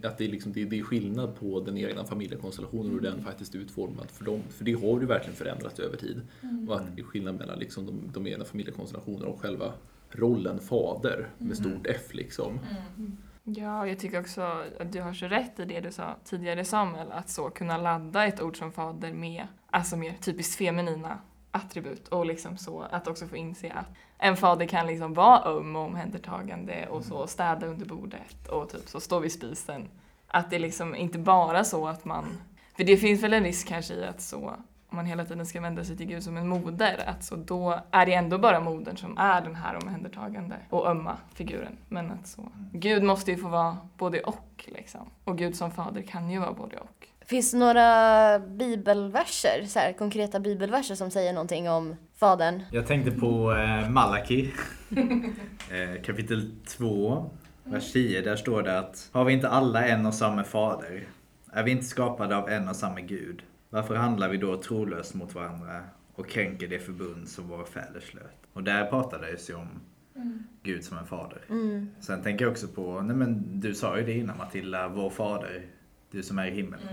Att 0.04 0.18
det, 0.18 0.26
är 0.26 0.30
liksom, 0.30 0.54
det, 0.54 0.66
det 0.66 0.80
är 0.80 0.84
skillnad 0.84 1.36
på 1.36 1.60
den 1.60 1.78
egna 1.78 2.06
familjekonstellationen 2.06 2.86
och 2.86 2.92
hur 2.92 3.02
den 3.02 3.24
faktiskt 3.24 3.56
är 3.56 3.60
utformad 3.60 4.12
för 4.12 4.26
dem. 4.26 4.42
För 4.50 4.66
det 4.66 4.74
har 4.74 5.00
ju 5.00 5.06
verkligen 5.06 5.36
förändrats 5.36 5.80
över 5.80 5.98
tid. 5.98 6.22
Och 6.68 6.76
att 6.76 6.96
det 6.96 7.02
är 7.02 7.06
skillnad 7.06 7.36
mellan 7.36 7.60
liksom, 7.60 7.86
de, 7.86 8.12
de 8.14 8.28
egna 8.28 8.46
familjekonstellationerna 8.46 9.28
och 9.28 9.42
själva 9.42 9.74
rollen 10.12 10.60
fader 10.60 11.30
med 11.38 11.58
stort 11.58 11.88
F. 11.88 12.14
Liksom. 12.14 12.60
Ja, 13.44 13.88
jag 13.88 14.00
tycker 14.00 14.20
också 14.20 14.42
att 14.80 14.92
du 14.92 15.02
har 15.02 15.14
så 15.14 15.26
rätt 15.26 15.60
i 15.60 15.66
det 15.66 15.80
du 15.80 15.92
sa 15.92 16.16
tidigare 16.24 16.66
Samuel, 16.66 17.12
att 17.12 17.30
så 17.30 17.50
kunna 17.50 17.78
ladda 17.78 18.26
ett 18.26 18.42
ord 18.42 18.58
som 18.58 18.72
fader 18.72 19.14
med 19.14 19.48
alltså 19.72 19.98
mer 19.98 20.14
typiskt 20.14 20.56
feminina 20.56 21.18
attribut 21.52 22.08
och 22.08 22.26
liksom 22.26 22.58
så 22.58 22.82
att 22.82 23.08
också 23.08 23.28
få 23.28 23.36
inse 23.36 23.72
att 23.72 23.88
en 24.18 24.38
fader 24.38 24.66
kan 24.66 24.88
liksom 24.88 25.14
vara 25.14 25.44
öm 25.44 25.76
och 25.76 25.86
omhändertagande 25.86 26.88
och 26.88 27.06
så 27.06 27.28
städa 27.28 27.68
under 27.68 27.86
bordet 27.86 28.48
och 28.48 28.70
typ 28.70 28.90
så 28.90 29.00
stå 29.00 29.20
vid 29.20 29.32
spisen. 29.32 29.90
Att 30.28 30.50
det 30.50 30.60
liksom 30.60 30.96
inte 30.96 31.20
bara 31.20 31.64
så 31.64 31.88
att 31.88 32.06
man, 32.06 32.26
för 32.78 32.84
det 32.84 32.98
finns 32.98 33.24
väl 33.24 33.34
en 33.34 33.44
risk 33.44 33.68
kanske 33.68 33.94
i 33.94 34.06
att 34.06 34.22
så 34.22 34.54
om 34.92 34.96
man 34.96 35.06
hela 35.06 35.26
tiden 35.26 35.46
ska 35.46 35.62
vända 35.62 35.84
sig 35.84 35.98
till 35.98 36.06
Gud 36.08 36.24
som 36.24 36.38
en 36.38 36.48
moder, 36.48 37.04
att 37.08 37.24
så 37.24 37.36
då 37.36 37.80
är 37.92 38.06
det 38.06 38.14
ändå 38.14 38.38
bara 38.38 38.60
modern 38.60 38.98
som 38.98 39.18
är 39.18 39.42
den 39.42 39.56
här 39.56 39.80
omhändertagande 39.84 40.56
och 40.70 40.88
ömma 40.88 41.18
figuren. 41.34 41.78
Men 41.90 42.12
att 42.12 42.28
så, 42.28 42.52
Gud 42.72 43.04
måste 43.04 43.32
ju 43.32 43.38
få 43.38 43.48
vara 43.48 43.78
både 43.98 44.20
och 44.20 44.66
liksom. 44.68 45.10
Och 45.24 45.38
Gud 45.38 45.56
som 45.56 45.72
fader 45.72 46.02
kan 46.02 46.30
ju 46.30 46.40
vara 46.40 46.54
både 46.54 46.78
och. 46.78 47.08
Finns 47.32 47.52
det 47.52 47.58
några 47.58 48.40
bibelverser, 48.40 49.66
så 49.68 49.80
här, 49.80 49.94
konkreta 49.94 50.40
bibelverser 50.40 50.96
som 50.96 51.12
säger 51.12 51.34
någonting 51.34 51.70
om 51.70 51.96
fadern? 52.16 52.64
jag 52.72 52.88
tänkte 52.88 53.12
på 53.12 53.54
eh, 53.54 53.90
Malaki. 53.90 54.52
eh, 55.70 56.02
kapitel 56.04 56.52
2, 56.68 57.32
vers 57.64 57.92
10. 57.92 58.22
Där 58.22 58.36
står 58.36 58.64
det 58.64 58.80
att 58.80 59.10
Har 59.12 59.26
vi 59.26 59.34
inte 59.34 59.50
alla 59.50 59.88
en 59.88 60.06
och 60.06 60.14
samma 60.14 60.44
fader? 60.44 61.08
Är 61.52 61.64
vi 61.64 61.72
inte 61.72 61.86
skapade 61.86 62.38
av 62.38 62.50
en 62.50 62.70
och 62.70 62.76
samma 62.76 63.02
Gud? 63.02 63.44
Varför 63.70 63.96
handlar 63.96 64.30
vi 64.30 64.38
då 64.38 64.62
trolöst 64.62 65.14
mot 65.14 65.36
varandra 65.36 65.84
och 66.16 66.30
kränker 66.30 66.68
det 66.68 66.80
förbund 66.80 67.28
som 67.30 67.48
våra 67.48 67.66
fäder 67.66 68.00
slöt? 68.00 68.38
Och 68.54 68.64
där 68.64 68.86
pratades 68.86 69.50
ju 69.50 69.54
om 69.54 69.82
Gud 70.64 70.84
som 70.84 70.98
en 70.98 71.06
fader. 71.06 71.42
Mm. 71.50 71.90
Sen 72.00 72.24
tänker 72.24 72.46
jag 72.46 72.52
också 72.52 72.68
på, 72.68 73.02
nej 73.02 73.16
men 73.16 73.60
du 73.60 73.74
sa 73.74 73.98
ju 73.98 74.06
det 74.06 74.14
innan 74.14 74.38
Matilda, 74.38 74.88
vår 74.88 75.10
fader, 75.10 75.66
du 76.12 76.24
som 76.24 76.40
är 76.40 76.48
i 76.48 76.52
himmelen. 76.52 76.88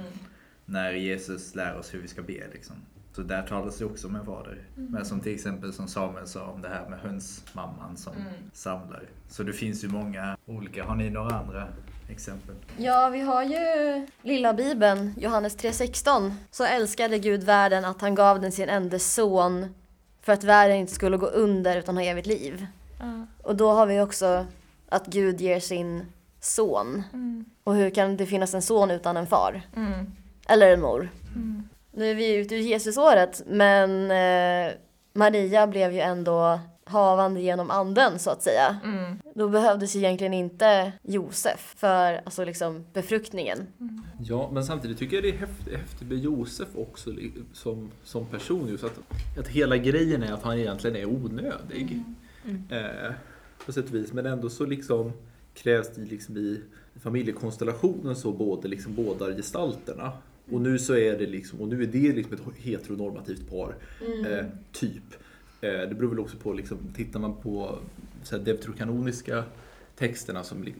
När 0.70 0.92
Jesus 0.92 1.54
lär 1.54 1.78
oss 1.78 1.94
hur 1.94 2.02
vi 2.02 2.08
ska 2.08 2.22
be 2.22 2.48
liksom. 2.52 2.76
Så 3.12 3.22
där 3.22 3.42
talas 3.42 3.78
det 3.78 3.84
också 3.84 4.06
om 4.06 4.16
en 4.16 4.24
fader. 4.26 4.58
Men 4.74 5.04
som 5.04 5.20
till 5.20 5.34
exempel 5.34 5.72
som 5.72 5.88
Samuel 5.88 6.26
sa 6.26 6.46
om 6.46 6.62
det 6.62 6.68
här 6.68 6.88
med 6.88 6.98
hönsmamman 6.98 7.96
som 7.96 8.12
samlar. 8.52 9.02
Så 9.28 9.42
det 9.42 9.52
finns 9.52 9.84
ju 9.84 9.88
många 9.88 10.36
olika. 10.46 10.84
Har 10.84 10.94
ni 10.94 11.10
några 11.10 11.36
andra 11.36 11.68
exempel? 12.10 12.54
Ja, 12.76 13.08
vi 13.08 13.20
har 13.20 13.42
ju 13.42 14.06
lilla 14.22 14.54
bibeln, 14.54 15.14
Johannes 15.16 15.56
3.16. 15.56 16.32
Så 16.50 16.64
älskade 16.64 17.18
Gud 17.18 17.42
världen 17.42 17.84
att 17.84 18.00
han 18.00 18.14
gav 18.14 18.40
den 18.40 18.52
sin 18.52 18.68
enda 18.68 18.98
son 18.98 19.66
för 20.22 20.32
att 20.32 20.44
världen 20.44 20.76
inte 20.76 20.92
skulle 20.92 21.16
gå 21.16 21.26
under 21.26 21.76
utan 21.76 21.96
ha 21.96 22.04
evigt 22.04 22.26
liv. 22.26 22.66
Ja. 22.98 23.26
Och 23.42 23.56
då 23.56 23.72
har 23.72 23.86
vi 23.86 24.00
också 24.00 24.46
att 24.88 25.06
Gud 25.06 25.40
ger 25.40 25.60
sin 25.60 26.04
son. 26.40 27.02
Och 27.64 27.74
hur 27.74 27.90
kan 27.90 28.16
det 28.16 28.26
finnas 28.26 28.54
en 28.54 28.62
son 28.62 28.90
utan 28.90 29.16
en 29.16 29.26
far? 29.26 29.62
Mm. 30.48 30.54
Eller 30.54 30.72
en 30.72 30.80
mor? 30.80 31.10
Nu 31.92 32.10
är 32.10 32.14
vi 32.14 32.34
ute 32.34 32.54
ur 32.54 32.60
Jesusåret, 32.60 33.42
men 33.46 34.10
eh, 34.10 34.72
Maria 35.12 35.66
blev 35.66 35.92
ju 35.92 36.00
ändå 36.00 36.60
havande 36.84 37.40
genom 37.40 37.70
anden 37.70 38.18
så 38.18 38.30
att 38.30 38.42
säga. 38.42 38.80
Mm. 38.84 39.18
Då 39.34 39.48
behövdes 39.48 39.96
ju 39.96 39.98
egentligen 39.98 40.34
inte 40.34 40.92
Josef 41.02 41.74
för 41.76 42.20
alltså 42.24 42.44
liksom 42.44 42.84
befruktningen. 42.92 43.66
Ja, 44.20 44.50
men 44.52 44.64
samtidigt 44.64 44.98
tycker 44.98 45.16
jag 45.16 45.24
det 45.24 45.28
är 45.30 45.38
häftigt, 45.38 45.76
häftigt 45.76 46.08
med 46.08 46.18
Josef 46.18 46.68
också 46.74 47.10
som, 47.52 47.90
som 48.04 48.26
person. 48.26 48.68
Just 48.68 48.84
att, 48.84 48.98
att 49.38 49.48
hela 49.48 49.76
grejen 49.76 50.22
är 50.22 50.32
att 50.32 50.42
han 50.42 50.58
egentligen 50.58 50.96
är 50.96 51.04
onödig. 51.04 52.02
Eh, 52.70 53.12
på 53.66 53.72
sätt 53.72 53.84
och 53.84 53.94
vis. 53.94 54.12
Men 54.12 54.26
ändå 54.26 54.48
så 54.48 54.66
liksom 54.66 55.12
krävs 55.54 55.88
det 55.94 56.02
liksom 56.02 56.36
i 56.36 56.60
familjekonstellationen 57.00 58.16
så 58.16 58.32
både 58.32 58.68
liksom 58.68 58.94
båda 58.94 59.26
gestalterna. 59.36 60.12
Och 60.50 60.60
nu 60.60 60.78
så 60.78 60.96
är 60.96 61.18
det 61.18 61.26
liksom, 61.26 61.60
och 61.60 61.68
nu 61.68 61.82
är 61.82 61.86
det 61.86 62.12
liksom 62.12 62.32
ett 62.34 62.56
heteronormativt 62.56 63.50
par. 63.50 63.74
Eh, 64.26 64.46
typ. 64.72 65.14
Eh, 65.60 65.70
det 65.70 65.94
beror 65.94 66.08
väl 66.08 66.20
också 66.20 66.36
på, 66.36 66.52
liksom, 66.52 66.78
tittar 66.96 67.20
man 67.20 67.36
på 67.36 67.78
så 68.22 68.36
här, 68.36 68.44
deuterokanoniska 68.44 69.44
texterna 69.96 70.44
som 70.44 70.62
eh, 70.62 70.72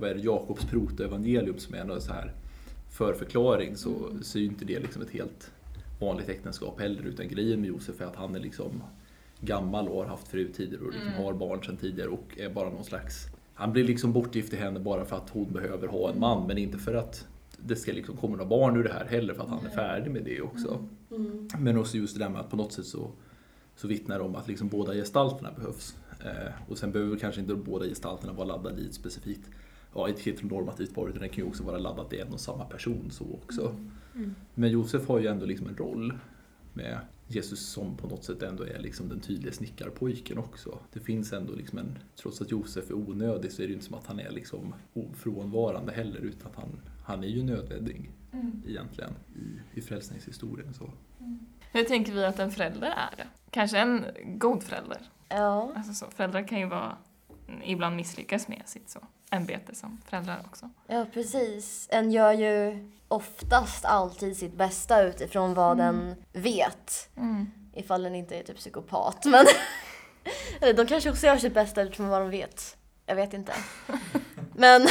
vad 0.00 0.10
är 0.10 0.14
det, 0.14 0.20
Jakobs 0.20 0.64
protoevangelium 0.64 1.58
som 1.58 1.74
är 1.74 1.84
någon 1.84 2.00
så 2.00 2.12
här 2.12 2.32
förförklaring 2.90 3.76
så, 3.76 3.92
så 4.22 4.38
är 4.38 4.42
ju 4.42 4.48
inte 4.48 4.64
det 4.64 4.78
liksom 4.80 5.02
ett 5.02 5.10
helt 5.10 5.50
vanligt 6.00 6.28
äktenskap 6.28 6.80
heller 6.80 7.02
utan 7.02 7.28
grejen 7.28 7.60
med 7.60 7.68
Josef 7.68 8.00
är 8.00 8.04
att 8.04 8.16
han 8.16 8.34
är 8.34 8.40
liksom 8.40 8.82
gammal 9.40 9.88
och 9.88 9.96
har 9.96 10.04
haft 10.04 10.28
fru 10.28 10.48
tidigare 10.52 10.84
och 10.84 10.92
liksom 10.92 11.12
har 11.12 11.32
barn 11.32 11.64
sedan 11.64 11.76
tidigare 11.76 12.08
och 12.08 12.38
är 12.38 12.50
bara 12.50 12.70
någon 12.70 12.84
slags 12.84 13.26
han 13.54 13.72
blir 13.72 13.84
liksom 13.84 14.12
bortgift 14.12 14.52
i 14.52 14.56
henne 14.56 14.80
bara 14.80 15.04
för 15.04 15.16
att 15.16 15.30
hon 15.30 15.52
behöver 15.52 15.88
ha 15.88 16.10
en 16.10 16.20
man 16.20 16.46
men 16.46 16.58
inte 16.58 16.78
för 16.78 16.94
att 16.94 17.26
det 17.66 17.76
ska 17.76 17.92
liksom 17.92 18.16
komma 18.16 18.36
några 18.36 18.48
barn 18.48 18.76
ur 18.76 18.84
det 18.84 18.92
här 18.92 19.04
heller 19.04 19.34
för 19.34 19.42
att 19.42 19.48
han 19.48 19.66
är 19.66 19.70
färdig 19.70 20.10
med 20.10 20.24
det 20.24 20.40
också. 20.40 20.84
Men 21.58 21.78
också 21.78 21.96
just 21.96 22.18
det 22.18 22.24
där 22.24 22.28
med 22.28 22.40
att 22.40 22.50
på 22.50 22.56
något 22.56 22.72
sätt 22.72 22.86
så, 22.86 23.10
så 23.76 23.88
vittnar 23.88 24.18
det 24.18 24.24
om 24.24 24.36
att 24.36 24.48
liksom 24.48 24.68
båda 24.68 24.92
gestalterna 24.94 25.52
behövs. 25.52 25.96
Eh, 26.24 26.52
och 26.68 26.78
sen 26.78 26.92
behöver 26.92 27.16
kanske 27.16 27.40
inte 27.40 27.54
båda 27.54 27.84
gestalterna 27.84 28.32
vara 28.32 28.46
laddade 28.46 28.82
i 28.82 28.86
ett 28.86 28.94
specifikt 28.94 29.50
ja, 29.94 30.08
ett 30.08 30.20
heteronormativt 30.20 30.94
par 30.94 31.08
utan 31.08 31.22
det 31.22 31.28
kan 31.28 31.44
ju 31.44 31.50
också 31.50 31.62
vara 31.62 31.78
laddat 31.78 32.12
i 32.12 32.20
en 32.20 32.32
och 32.32 32.40
samma 32.40 32.64
person 32.64 33.10
så 33.10 33.24
också. 33.24 33.74
Men 34.54 34.70
Josef 34.70 35.08
har 35.08 35.18
ju 35.18 35.26
ändå 35.26 35.46
liksom 35.46 35.68
en 35.68 35.76
roll 35.76 36.12
med 36.72 36.98
Jesus 37.28 37.66
som 37.66 37.96
på 37.96 38.08
något 38.08 38.24
sätt 38.24 38.42
ändå 38.42 38.64
är 38.64 38.78
liksom 38.78 39.08
den 39.08 39.20
tydliga 39.20 39.52
snickarpojken 39.52 40.38
också. 40.38 40.78
Det 40.92 41.00
finns 41.00 41.32
ändå 41.32 41.52
liksom 41.54 41.78
en, 41.78 41.98
trots 42.16 42.40
att 42.40 42.50
Josef 42.50 42.90
är 42.90 42.94
onödig 42.94 43.52
så 43.52 43.62
är 43.62 43.66
det 43.66 43.68
ju 43.68 43.74
inte 43.74 43.86
som 43.86 43.94
att 43.94 44.06
han 44.06 44.20
är 44.20 44.30
liksom 44.30 44.74
frånvarande 45.14 45.92
heller 45.92 46.20
utan 46.20 46.50
att 46.50 46.56
han, 46.56 46.80
han 47.10 47.24
är 47.24 47.28
ju 47.28 47.42
nödvändig 47.42 48.10
egentligen 48.66 49.14
i, 49.36 49.78
i 49.78 49.82
frälsningshistorien. 49.82 50.74
Så. 50.74 50.90
Hur 51.72 51.84
tänker 51.84 52.12
vi 52.12 52.24
att 52.24 52.38
en 52.38 52.50
förälder 52.50 52.86
är? 52.86 53.26
Kanske 53.50 53.78
en 53.78 54.04
god 54.24 54.62
förälder? 54.62 54.98
Ja. 55.28 55.72
Alltså 55.76 55.92
så, 55.92 56.06
föräldrar 56.10 56.48
kan 56.48 56.58
ju 56.58 56.66
vara, 56.66 56.96
ibland 57.64 57.96
misslyckas 57.96 58.48
med 58.48 58.62
sitt 58.64 58.90
så, 58.90 59.00
ämbete 59.30 59.74
som 59.74 60.00
föräldrar 60.04 60.42
också. 60.46 60.70
ja, 60.86 61.06
precis. 61.12 61.88
En 61.90 62.12
gör 62.12 62.32
ju 62.32 62.88
oftast 63.08 63.84
alltid 63.84 64.36
sitt 64.36 64.54
bästa 64.54 65.02
utifrån 65.02 65.54
vad 65.54 65.76
den 65.76 66.14
vet. 66.32 67.10
Ifall 67.74 68.02
den 68.02 68.14
inte 68.14 68.38
är 68.38 68.42
typ 68.42 68.56
psykopat. 68.56 69.24
Men 69.24 69.46
de 70.76 70.86
kanske 70.86 71.10
också 71.10 71.26
gör 71.26 71.36
sitt 71.36 71.54
bästa 71.54 71.82
utifrån 71.82 72.08
vad 72.08 72.20
de 72.20 72.30
vet. 72.30 72.76
Jag 73.06 73.16
vet 73.16 73.34
inte. 73.34 73.52
Men 74.54 74.86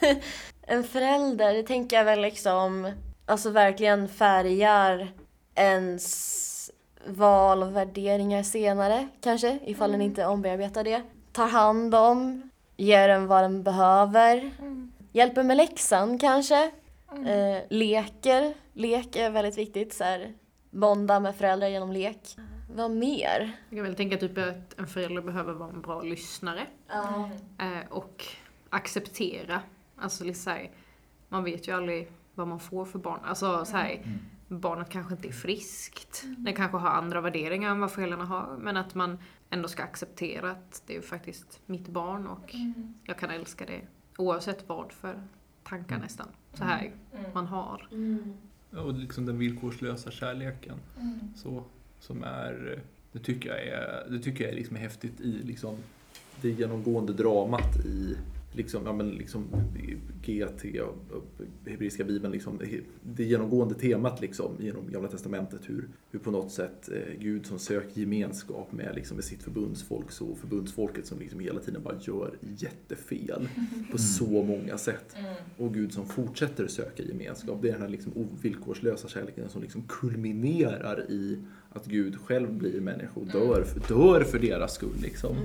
en 0.66 0.84
förälder, 0.84 1.54
det 1.54 1.62
tänker 1.62 1.96
jag 1.96 2.04
väl 2.04 2.20
liksom, 2.20 2.92
alltså 3.26 3.50
verkligen 3.50 4.08
färgar 4.08 5.12
ens 5.54 6.70
val 7.06 7.62
och 7.62 7.76
värderingar 7.76 8.42
senare 8.42 9.08
kanske, 9.20 9.58
ifall 9.64 9.92
den 9.92 10.00
inte 10.00 10.26
ombearbetar 10.26 10.84
det. 10.84 11.02
Tar 11.32 11.48
hand 11.48 11.94
om, 11.94 12.50
ger 12.76 13.08
den 13.08 13.26
vad 13.26 13.44
den 13.44 13.62
behöver, 13.62 14.50
hjälper 15.12 15.42
med 15.42 15.56
läxan 15.56 16.18
kanske, 16.18 16.70
eh, 17.26 17.62
leker. 17.68 18.54
Lek 18.72 19.16
är 19.16 19.30
väldigt 19.30 19.58
viktigt, 19.58 19.94
så 19.94 20.04
här, 20.04 20.32
bonda 20.70 21.20
med 21.20 21.36
föräldrar 21.36 21.68
genom 21.68 21.92
lek. 21.92 22.36
Vad 22.74 22.90
mer? 22.90 23.52
Jag 23.68 23.78
kan 23.78 23.84
väl 23.84 23.94
tänka 23.94 24.16
typ 24.16 24.38
att 24.38 24.78
en 24.78 24.86
förälder 24.86 25.22
behöver 25.22 25.52
vara 25.52 25.70
en 25.70 25.80
bra 25.80 26.02
lyssnare. 26.02 26.66
Eh, 27.58 27.90
och 27.90 28.24
acceptera. 28.70 29.60
Alltså 29.96 30.34
så 30.34 30.50
här, 30.50 30.70
man 31.28 31.44
vet 31.44 31.68
ju 31.68 31.72
aldrig 31.72 32.10
vad 32.34 32.48
man 32.48 32.60
får 32.60 32.84
för 32.84 32.98
barn. 32.98 33.20
Alltså 33.24 33.64
så 33.64 33.76
här, 33.76 34.18
barnet 34.48 34.88
kanske 34.88 35.14
inte 35.14 35.28
är 35.28 35.32
friskt. 35.32 36.24
Det 36.38 36.52
kanske 36.52 36.78
har 36.78 36.88
andra 36.90 37.20
värderingar 37.20 37.70
än 37.70 37.80
vad 37.80 37.92
föräldrarna 37.92 38.24
har. 38.24 38.56
Men 38.60 38.76
att 38.76 38.94
man 38.94 39.18
ändå 39.50 39.68
ska 39.68 39.82
acceptera 39.82 40.50
att 40.50 40.82
det 40.86 40.96
är 40.96 41.00
faktiskt 41.00 41.60
mitt 41.66 41.88
barn 41.88 42.26
och 42.26 42.54
jag 43.04 43.18
kan 43.18 43.30
älska 43.30 43.66
det 43.66 43.80
oavsett 44.16 44.68
vad 44.68 44.92
för 44.92 45.22
tankar 45.62 45.98
nästan. 45.98 46.28
Så 46.52 46.64
här 46.64 46.92
man 47.32 47.46
har. 47.46 47.88
Och 48.70 48.94
liksom 48.94 49.26
den 49.26 49.38
villkorslösa 49.38 50.10
kärleken. 50.10 50.76
Så, 51.36 51.64
som 52.00 52.24
är, 52.24 52.82
det 53.12 53.18
tycker 53.18 53.48
jag 53.48 53.66
är, 53.66 54.10
det 54.10 54.18
tycker 54.18 54.44
jag 54.44 54.52
är 54.52 54.56
liksom 54.56 54.76
häftigt 54.76 55.20
i 55.20 55.32
liksom 55.32 55.76
det 56.40 56.50
genomgående 56.50 57.12
dramat 57.12 57.76
i 57.76 58.16
liksom, 58.54 58.86
ja, 58.86 58.92
men 58.92 59.10
liksom 59.10 59.46
GT 60.22 60.80
och 60.80 61.14
och 61.14 61.70
hebreiska 61.70 62.04
bibeln, 62.04 62.32
liksom, 62.32 62.58
det, 62.58 62.80
det 63.02 63.24
genomgående 63.24 63.74
temat 63.74 64.20
liksom, 64.20 64.56
genom 64.60 64.90
Gamla 64.90 65.08
Testamentet 65.08 65.60
hur, 65.66 65.88
hur 66.10 66.18
på 66.18 66.30
något 66.30 66.52
sätt 66.52 66.88
eh, 66.92 67.20
Gud 67.20 67.46
som 67.46 67.58
söker 67.58 68.00
gemenskap 68.00 68.72
med, 68.72 68.92
liksom, 68.94 69.16
med 69.16 69.24
sitt 69.24 69.42
förbundsfolk 69.42 70.10
så 70.10 70.34
förbundsfolket 70.34 71.06
som 71.06 71.18
liksom 71.18 71.40
hela 71.40 71.60
tiden 71.60 71.82
bara 71.82 71.96
gör 72.00 72.38
jättefel 72.58 73.48
på 73.92 73.98
så 73.98 74.42
många 74.42 74.78
sätt. 74.78 75.16
Och 75.56 75.74
Gud 75.74 75.92
som 75.92 76.06
fortsätter 76.06 76.66
söka 76.66 77.02
gemenskap. 77.02 77.58
Det 77.62 77.68
är 77.68 77.72
den 77.72 77.82
här 77.82 77.88
liksom 77.88 78.12
ovillkorslösa 78.16 79.08
kärleken 79.08 79.48
som 79.48 79.62
liksom 79.62 79.82
kulminerar 79.88 81.10
i 81.10 81.38
att 81.70 81.86
Gud 81.86 82.16
själv 82.20 82.52
blir 82.52 82.80
människa 82.80 83.20
och 83.20 83.26
dör, 83.26 83.66
dör 83.88 84.20
för 84.20 84.38
deras 84.38 84.74
skull. 84.74 84.96
Liksom. 85.02 85.36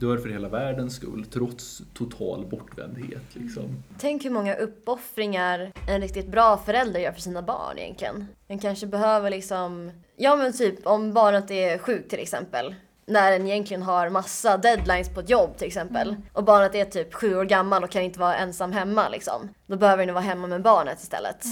Dör 0.00 0.18
för 0.18 0.28
hela 0.28 0.48
världens 0.48 0.96
skull 0.96 1.26
trots 1.32 1.82
total 1.94 2.46
bortvändhet. 2.46 3.22
Liksom. 3.32 3.82
Tänk 3.98 4.24
hur 4.24 4.30
många 4.30 4.54
uppoffringar 4.54 5.72
en 5.88 6.00
riktigt 6.00 6.28
bra 6.28 6.56
förälder 6.56 7.00
gör 7.00 7.12
för 7.12 7.20
sina 7.20 7.42
barn 7.42 7.78
egentligen. 7.78 8.26
En 8.48 8.58
kanske 8.58 8.86
behöver 8.86 9.30
liksom, 9.30 9.90
ja 10.16 10.36
men 10.36 10.52
typ 10.52 10.86
om 10.86 11.12
barnet 11.12 11.50
är 11.50 11.78
sjukt 11.78 12.10
till 12.10 12.18
exempel. 12.18 12.74
När 13.06 13.32
en 13.32 13.46
egentligen 13.46 13.82
har 13.82 14.10
massa 14.10 14.56
deadlines 14.56 15.08
på 15.08 15.20
ett 15.20 15.30
jobb 15.30 15.56
till 15.56 15.66
exempel. 15.66 16.16
Och 16.32 16.44
barnet 16.44 16.74
är 16.74 16.84
typ 16.84 17.14
sju 17.14 17.36
år 17.36 17.44
gammal 17.44 17.84
och 17.84 17.90
kan 17.90 18.02
inte 18.02 18.20
vara 18.20 18.36
ensam 18.36 18.72
hemma 18.72 19.08
liksom. 19.08 19.48
Då 19.66 19.76
behöver 19.76 20.06
den 20.06 20.14
vara 20.14 20.24
hemma 20.24 20.46
med 20.46 20.62
barnet 20.62 21.02
istället. 21.02 21.44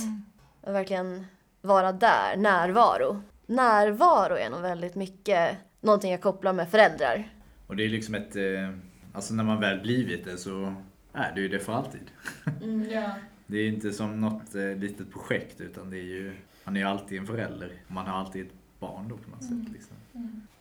Och 0.61 0.75
verkligen 0.75 1.27
vara 1.61 1.93
där, 1.93 2.37
närvaro. 2.37 3.23
Närvaro 3.47 4.35
är 4.35 4.51
nog 4.51 4.61
väldigt 4.61 4.95
mycket 4.95 5.57
någonting 5.81 6.11
jag 6.11 6.23
kopplar 6.23 6.53
med 6.53 6.71
föräldrar. 6.71 7.29
Och 7.68 7.76
det 7.76 7.85
är 7.85 7.88
liksom 7.88 8.14
ett, 8.14 8.37
eh, 8.37 8.70
alltså 9.12 9.35
när 9.35 9.44
man 9.44 9.61
väl 9.61 9.81
blivit 9.81 10.24
det 10.24 10.37
så 10.37 10.74
är 11.12 11.35
det 11.35 11.40
ju 11.40 11.48
det 11.48 11.59
för 11.59 11.72
alltid. 11.72 12.11
Det 13.50 13.59
är 13.59 13.68
inte 13.68 13.92
som 13.92 14.20
något 14.20 14.54
eh, 14.54 14.76
litet 14.76 15.11
projekt 15.11 15.61
utan 15.61 15.90
det 15.90 15.98
är 15.98 16.02
ju, 16.02 16.35
man 16.64 16.76
är 16.76 16.81
ju 16.81 16.87
alltid 16.87 17.18
en 17.18 17.26
förälder. 17.26 17.72
Man 17.87 18.07
har 18.07 18.18
alltid 18.18 18.46
ett 18.46 18.52
barn 18.78 19.09
då 19.09 19.16
på 19.16 19.31
något 19.31 19.44
sätt. 19.44 19.72
Liksom. 19.72 19.96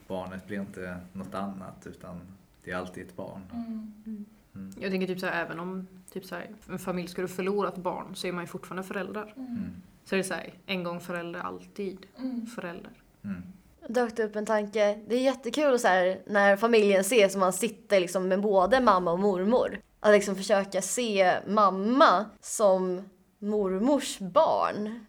Barnet 0.07 0.47
blir 0.47 0.61
inte 0.61 0.99
något 1.13 1.35
annat 1.35 1.87
utan 1.87 2.19
det 2.63 2.71
är 2.71 2.75
alltid 2.75 3.05
ett 3.05 3.15
barn. 3.15 3.41
Jag 4.79 4.91
tänker 4.91 5.07
typ 5.07 5.19
så 5.19 5.25
här, 5.25 5.45
även 5.45 5.59
om 5.59 5.87
typ 6.11 6.25
så 6.25 6.35
här, 6.35 6.47
en 6.69 6.79
familj 6.79 7.07
skulle 7.07 7.27
förlora 7.27 7.69
ett 7.69 7.77
barn 7.77 8.15
så 8.15 8.27
är 8.27 8.31
man 8.31 8.43
ju 8.43 8.47
fortfarande 8.47 8.87
föräldrar. 8.87 9.33
Mm. 9.37 9.69
Så 10.05 10.15
det 10.15 10.21
är 10.21 10.23
så 10.23 10.33
här, 10.33 10.53
en 10.65 10.83
gång 10.83 10.99
förälder, 10.99 11.39
alltid 11.39 12.05
förälder. 12.55 12.91
Mm. 13.89 14.05
dök 14.05 14.15
det 14.17 14.23
upp 14.23 14.35
en 14.35 14.45
tanke. 14.45 14.99
Det 15.07 15.15
är 15.15 15.19
jättekul 15.21 15.79
så 15.79 15.87
här, 15.87 16.19
när 16.25 16.57
familjen 16.57 17.01
ses 17.01 17.33
och 17.33 17.39
man 17.39 17.53
sitter 17.53 17.99
liksom 17.99 18.27
med 18.27 18.41
både 18.41 18.79
mamma 18.79 19.11
och 19.11 19.19
mormor. 19.19 19.79
Att 19.99 20.11
liksom 20.11 20.35
försöka 20.35 20.81
se 20.81 21.33
mamma 21.47 22.25
som 22.41 23.09
mormors 23.39 24.19
barn. 24.19 25.05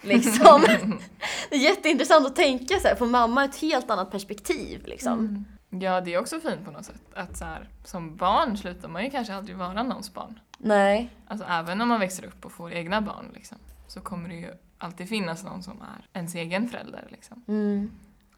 Liksom. 0.00 0.62
det 1.50 1.56
är 1.56 1.60
jätteintressant 1.60 2.26
att 2.26 2.36
tänka 2.36 2.78
så 2.80 2.88
här, 2.88 2.94
på 2.94 3.06
mamma 3.06 3.44
ett 3.44 3.56
helt 3.56 3.90
annat 3.90 4.10
perspektiv. 4.10 4.86
Liksom. 4.86 5.44
Ja, 5.70 6.00
det 6.00 6.14
är 6.14 6.20
också 6.20 6.40
fint 6.40 6.64
på 6.64 6.70
något 6.70 6.84
sätt. 6.84 7.02
Att 7.14 7.36
så 7.36 7.44
här, 7.44 7.68
som 7.84 8.16
barn 8.16 8.56
slutar 8.56 8.88
man 8.88 9.04
ju 9.04 9.10
kanske 9.10 9.34
aldrig 9.34 9.56
vara 9.56 9.82
någons 9.82 10.14
barn. 10.14 10.40
Nej. 10.58 11.10
Alltså 11.26 11.46
även 11.48 11.80
om 11.80 11.88
man 11.88 12.00
växer 12.00 12.24
upp 12.24 12.44
och 12.44 12.52
får 12.52 12.72
egna 12.72 13.00
barn 13.00 13.30
liksom, 13.34 13.58
så 13.88 14.00
kommer 14.00 14.28
det 14.28 14.34
ju 14.34 14.50
alltid 14.78 15.08
finnas 15.08 15.44
någon 15.44 15.62
som 15.62 15.82
är 15.82 16.18
ens 16.18 16.34
egen 16.34 16.68
förälder. 16.68 17.06
Liksom. 17.10 17.44
Mm. 17.48 17.90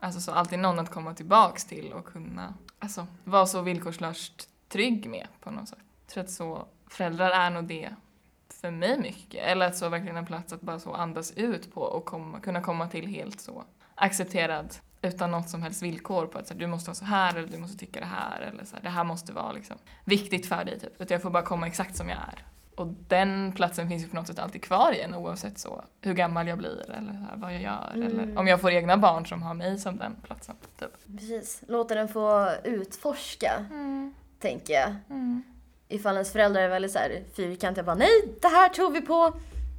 Alltså 0.04 0.20
så 0.20 0.32
alltid 0.32 0.58
någon 0.58 0.78
att 0.78 0.90
komma 0.90 1.14
tillbaks 1.14 1.64
till 1.64 1.92
och 1.92 2.04
kunna 2.04 2.54
alltså, 2.78 3.06
vara 3.24 3.46
så 3.46 3.62
villkorslöst 3.62 4.48
trygg 4.68 5.10
med 5.10 5.26
på 5.40 5.50
något 5.50 5.68
sätt. 5.68 5.78
Jag 6.06 6.12
tror 6.12 6.24
att 6.24 6.30
så, 6.30 6.66
föräldrar 6.86 7.30
är 7.30 7.50
nog 7.50 7.64
det 7.64 7.90
för 8.60 8.70
mig 8.70 8.98
mycket. 8.98 9.44
Eller 9.44 9.66
att 9.66 9.76
så 9.76 9.88
verkligen 9.88 10.16
en 10.16 10.26
plats 10.26 10.52
att 10.52 10.60
bara 10.60 10.78
så 10.78 10.94
andas 10.94 11.32
ut 11.32 11.74
på 11.74 11.80
och 11.80 12.04
komma, 12.04 12.40
kunna 12.40 12.60
komma 12.60 12.88
till 12.88 13.06
helt 13.06 13.40
så 13.40 13.64
accepterad 13.94 14.74
utan 15.02 15.30
något 15.30 15.48
som 15.48 15.62
helst 15.62 15.82
villkor 15.82 16.26
på 16.26 16.38
att 16.38 16.46
så 16.46 16.54
här, 16.54 16.60
du 16.60 16.66
måste 16.66 16.90
ha 16.90 16.94
så 16.94 17.04
här 17.04 17.36
eller 17.36 17.48
du 17.48 17.58
måste 17.58 17.78
tycka 17.78 18.00
det 18.00 18.06
här 18.06 18.40
eller 18.40 18.64
så 18.64 18.76
här, 18.76 18.82
det 18.82 18.90
här 18.90 19.04
måste 19.04 19.32
vara 19.32 19.52
liksom 19.52 19.76
viktigt 20.04 20.46
för 20.46 20.64
dig 20.64 20.80
typ. 20.80 21.00
Utan 21.00 21.14
jag 21.14 21.22
får 21.22 21.30
bara 21.30 21.42
komma 21.42 21.66
exakt 21.66 21.96
som 21.96 22.08
jag 22.08 22.18
är. 22.18 22.44
Och 22.76 22.86
den 22.86 23.52
platsen 23.52 23.88
finns 23.88 24.04
ju 24.04 24.08
på 24.08 24.16
något 24.16 24.26
sätt 24.26 24.38
alltid 24.38 24.62
kvar 24.62 24.92
i 24.92 25.00
en 25.00 25.14
oavsett 25.14 25.58
så 25.58 25.84
hur 26.00 26.14
gammal 26.14 26.48
jag 26.48 26.58
blir 26.58 26.90
eller 26.90 27.28
vad 27.36 27.54
jag 27.54 27.62
gör. 27.62 27.92
Eller 27.94 28.38
om 28.38 28.46
jag 28.46 28.60
får 28.60 28.70
egna 28.70 28.96
barn 28.96 29.26
som 29.26 29.42
har 29.42 29.54
mig 29.54 29.78
som 29.78 29.96
den 29.96 30.16
platsen. 30.22 30.56
Typ. 30.78 31.18
Precis. 31.18 31.62
Låta 31.68 31.94
den 31.94 32.08
få 32.08 32.50
utforska, 32.64 33.66
tänker 34.40 34.74
jag. 34.74 34.94
Ifall 35.88 36.14
ens 36.14 36.32
föräldrar 36.32 36.62
är 36.62 36.68
väldigt 36.68 36.92
så 36.92 36.98
här 36.98 37.22
fyrkantiga, 37.36 37.84
bara 37.84 37.96
nej, 37.96 38.34
det 38.42 38.48
här 38.48 38.68
tror 38.68 38.90
vi 38.90 39.00
på, 39.00 39.32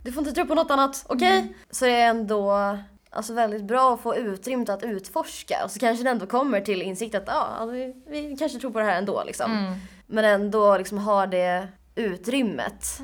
du 0.03 0.11
får 0.11 0.21
inte 0.21 0.35
tro 0.35 0.45
på 0.45 0.55
något 0.55 0.71
annat, 0.71 1.05
okej? 1.09 1.55
Så 1.69 1.85
det 1.85 1.91
är 1.91 2.09
ändå 2.09 2.77
alltså, 3.09 3.33
väldigt 3.33 3.63
bra 3.63 3.93
att 3.93 4.01
få 4.01 4.15
utrymme 4.15 4.65
att 4.67 4.83
utforska. 4.83 5.61
Och 5.63 5.71
så 5.71 5.79
kanske 5.79 6.03
det 6.03 6.09
ändå 6.09 6.25
kommer 6.25 6.61
till 6.61 6.81
insikt 6.81 7.15
att 7.15 7.23
ja, 7.27 7.47
alltså, 7.59 7.71
vi, 7.71 7.93
vi 8.07 8.35
kanske 8.39 8.59
tror 8.59 8.71
på 8.71 8.79
det 8.79 8.85
här 8.85 8.97
ändå. 8.97 9.23
Liksom. 9.23 9.79
Men 10.07 10.25
ändå 10.25 10.77
liksom 10.77 10.97
ha 10.97 11.25
det 11.25 11.67
utrymmet. 11.95 12.99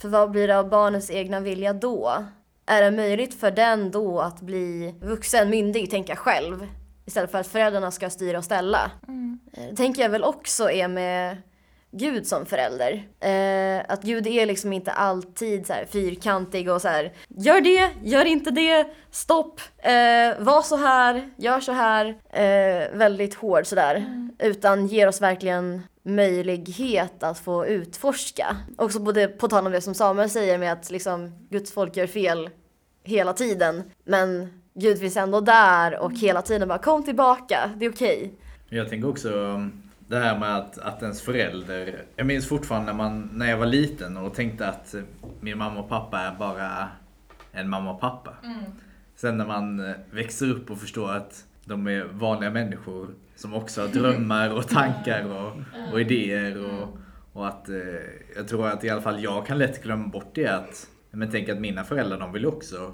För 0.00 0.08
vad 0.08 0.30
blir 0.30 0.48
det 0.48 0.58
av 0.58 0.68
barnens 0.68 1.10
egna 1.10 1.40
vilja 1.40 1.72
då? 1.72 2.24
Är 2.66 2.82
det 2.82 2.90
möjligt 2.90 3.40
för 3.40 3.50
den 3.50 3.90
då 3.90 4.20
att 4.20 4.40
bli 4.40 4.94
vuxen, 5.00 5.50
myndig, 5.50 5.90
tänka 5.90 6.16
själv? 6.16 6.66
Istället 7.04 7.30
för 7.30 7.38
att 7.38 7.46
föräldrarna 7.46 7.90
ska 7.90 8.10
styra 8.10 8.38
och 8.38 8.44
ställa. 8.44 8.90
Eh, 9.52 9.62
Det 9.70 9.76
tänker 9.76 10.02
jag 10.02 10.10
väl 10.10 10.24
också 10.24 10.70
är 10.70 10.88
med 10.88 11.36
Gud 11.94 12.26
som 12.26 12.46
förälder. 12.46 13.02
Eh, 13.20 13.84
att 13.88 14.02
Gud 14.02 14.26
är 14.26 14.46
liksom 14.46 14.72
inte 14.72 14.92
alltid 14.92 15.66
så 15.66 15.72
här 15.72 15.86
fyrkantig 15.86 16.70
och 16.70 16.82
så 16.82 16.88
här 16.88 17.12
gör 17.28 17.60
det, 17.60 17.90
gör 18.02 18.24
inte 18.24 18.50
det, 18.50 18.86
stopp, 19.10 19.60
eh, 19.78 20.44
var 20.44 20.62
så 20.62 20.76
här, 20.76 21.30
gör 21.36 21.60
så 21.60 21.72
här. 21.72 22.06
Eh, 22.30 22.98
väldigt 22.98 23.34
hård 23.34 23.66
sådär. 23.66 24.04
Utan 24.38 24.86
ger 24.86 25.08
oss 25.08 25.20
verkligen 25.20 25.82
möjlighet 26.02 27.22
att 27.22 27.38
få 27.38 27.66
utforska. 27.66 28.56
Också 28.76 29.00
både 29.00 29.28
på 29.28 29.48
tal 29.48 29.66
om 29.66 29.72
det 29.72 29.80
som 29.80 29.94
Samuel 29.94 30.30
säger 30.30 30.58
med 30.58 30.72
att 30.72 30.90
liksom 30.90 31.46
Guds 31.50 31.72
folk 31.72 31.96
gör 31.96 32.06
fel 32.06 32.50
hela 33.04 33.32
tiden. 33.32 33.82
Men 34.04 34.60
Gud 34.74 34.98
finns 34.98 35.16
ändå 35.16 35.40
där 35.40 35.98
och 35.98 36.12
hela 36.12 36.42
tiden 36.42 36.68
bara 36.68 36.78
kom 36.78 37.04
tillbaka, 37.04 37.70
det 37.76 37.84
är 37.86 37.90
okej. 37.90 38.34
Jag 38.68 38.88
tänker 38.88 39.08
också 39.08 39.28
um, 39.28 39.82
det 40.12 40.18
här 40.18 40.38
med 40.38 40.56
att, 40.56 40.78
att 40.78 41.02
ens 41.02 41.22
förälder, 41.22 42.04
jag 42.16 42.26
minns 42.26 42.48
fortfarande 42.48 42.92
när, 42.92 42.98
man, 42.98 43.30
när 43.32 43.50
jag 43.50 43.58
var 43.58 43.66
liten 43.66 44.16
och 44.16 44.34
tänkte 44.34 44.68
att 44.68 44.94
min 45.40 45.58
mamma 45.58 45.80
och 45.80 45.88
pappa 45.88 46.20
är 46.20 46.34
bara 46.34 46.88
en 47.52 47.68
mamma 47.68 47.90
och 47.90 48.00
pappa. 48.00 48.34
Sen 49.16 49.36
när 49.36 49.46
man 49.46 49.80
eh, 49.80 49.94
växer 50.10 50.50
upp 50.50 50.70
och 50.70 50.78
förstår 50.78 51.12
att 51.12 51.44
de 51.64 51.86
är 51.86 52.04
vanliga 52.04 52.50
människor 52.50 53.08
som 53.36 53.54
också 53.54 53.80
har 53.80 53.88
drömmar 53.88 54.50
och 54.50 54.68
tankar 54.68 55.24
och, 55.24 55.52
och 55.92 56.00
idéer 56.00 56.64
och, 56.64 56.98
och 57.32 57.48
att 57.48 57.68
eh, 57.68 57.76
jag 58.36 58.48
tror 58.48 58.68
att 58.68 58.84
i 58.84 58.90
alla 58.90 59.02
fall 59.02 59.22
jag 59.22 59.46
kan 59.46 59.58
lätt 59.58 59.82
glömma 59.82 60.08
bort 60.08 60.30
det 60.34 60.46
att 60.46 60.88
men 61.10 61.30
tänk 61.30 61.48
att 61.48 61.60
mina 61.60 61.84
föräldrar 61.84 62.18
de 62.18 62.32
vill 62.32 62.46
också 62.46 62.92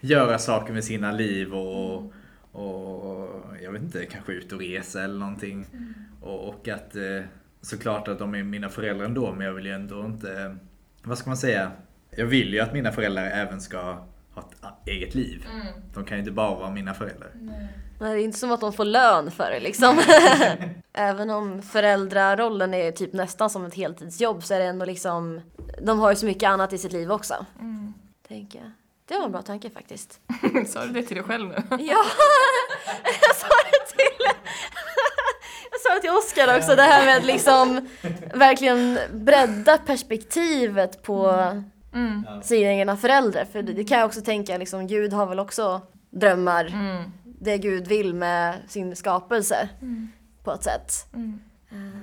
göra 0.00 0.38
saker 0.38 0.72
med 0.72 0.84
sina 0.84 1.12
liv 1.12 1.54
och, 1.54 2.12
och 2.52 3.28
jag 3.62 3.72
vet 3.72 3.82
inte, 3.82 4.06
kanske 4.06 4.32
ut 4.32 4.52
och 4.52 4.60
resa 4.60 5.02
eller 5.02 5.18
någonting. 5.18 5.66
Och, 6.22 6.48
och 6.48 6.68
att 6.68 6.96
eh, 6.96 7.22
såklart 7.60 8.08
att 8.08 8.18
de 8.18 8.34
är 8.34 8.42
mina 8.42 8.68
föräldrar 8.68 9.06
ändå 9.06 9.32
men 9.32 9.46
jag 9.46 9.52
vill 9.54 9.66
ju 9.66 9.72
ändå 9.72 10.04
inte, 10.04 10.56
vad 11.02 11.18
ska 11.18 11.30
man 11.30 11.36
säga? 11.36 11.72
Jag 12.10 12.26
vill 12.26 12.54
ju 12.54 12.60
att 12.60 12.72
mina 12.72 12.92
föräldrar 12.92 13.24
även 13.26 13.60
ska 13.60 13.78
ha 14.34 14.40
ett 14.50 14.56
a- 14.64 14.76
eget 14.86 15.14
liv. 15.14 15.46
De 15.94 16.04
kan 16.04 16.16
ju 16.16 16.18
inte 16.20 16.32
bara 16.32 16.54
vara 16.54 16.70
mina 16.70 16.94
föräldrar. 16.94 17.30
Nej, 18.00 18.14
det 18.14 18.20
är 18.22 18.24
inte 18.24 18.38
som 18.38 18.52
att 18.52 18.60
de 18.60 18.72
får 18.72 18.84
lön 18.84 19.30
för 19.30 19.50
det 19.50 19.60
liksom. 19.60 20.00
Även 20.92 21.30
om 21.30 21.62
föräldrarollen 21.62 22.74
är 22.74 22.92
typ 22.92 23.12
nästan 23.12 23.50
som 23.50 23.64
ett 23.64 23.74
heltidsjobb 23.74 24.44
så 24.44 24.54
är 24.54 24.58
det 24.58 24.64
ändå 24.64 24.84
liksom, 24.84 25.40
de 25.82 25.98
har 25.98 26.10
ju 26.10 26.16
så 26.16 26.26
mycket 26.26 26.48
annat 26.48 26.72
i 26.72 26.78
sitt 26.78 26.92
liv 26.92 27.12
också. 27.12 27.46
Tänker 28.28 28.58
jag. 28.58 28.70
Det 29.08 29.18
var 29.18 29.24
en 29.24 29.32
bra 29.32 29.42
tanke 29.42 29.70
faktiskt. 29.70 30.20
Sa 30.66 30.86
du 30.86 30.92
det 30.92 31.02
till 31.02 31.16
dig 31.16 31.24
själv 31.24 31.48
nu? 31.48 31.54
Ja, 31.70 32.04
jag 33.22 33.36
sa 33.36 33.46
det 33.70 33.79
till 36.00 36.10
Oskar 36.10 36.56
också, 36.56 36.76
det 36.76 36.82
här 36.82 37.06
med 37.06 37.16
att 37.16 37.24
liksom 37.24 37.88
verkligen 38.34 38.98
bredda 39.12 39.78
perspektivet 39.78 41.02
på 41.02 41.46
sina 42.42 42.72
egna 42.72 42.96
föräldrar. 42.96 43.44
För 43.44 43.62
det, 43.62 43.72
det 43.72 43.84
kan 43.84 43.98
jag 43.98 44.06
också 44.06 44.20
tänka, 44.20 44.58
liksom, 44.58 44.86
Gud 44.86 45.12
har 45.12 45.26
väl 45.26 45.38
också 45.38 45.80
drömmar. 46.10 46.72
Det 47.24 47.58
Gud 47.58 47.88
vill 47.88 48.14
med 48.14 48.54
sin 48.68 48.96
skapelse 48.96 49.68
på 50.44 50.52
ett 50.52 50.64
sätt. 50.64 50.92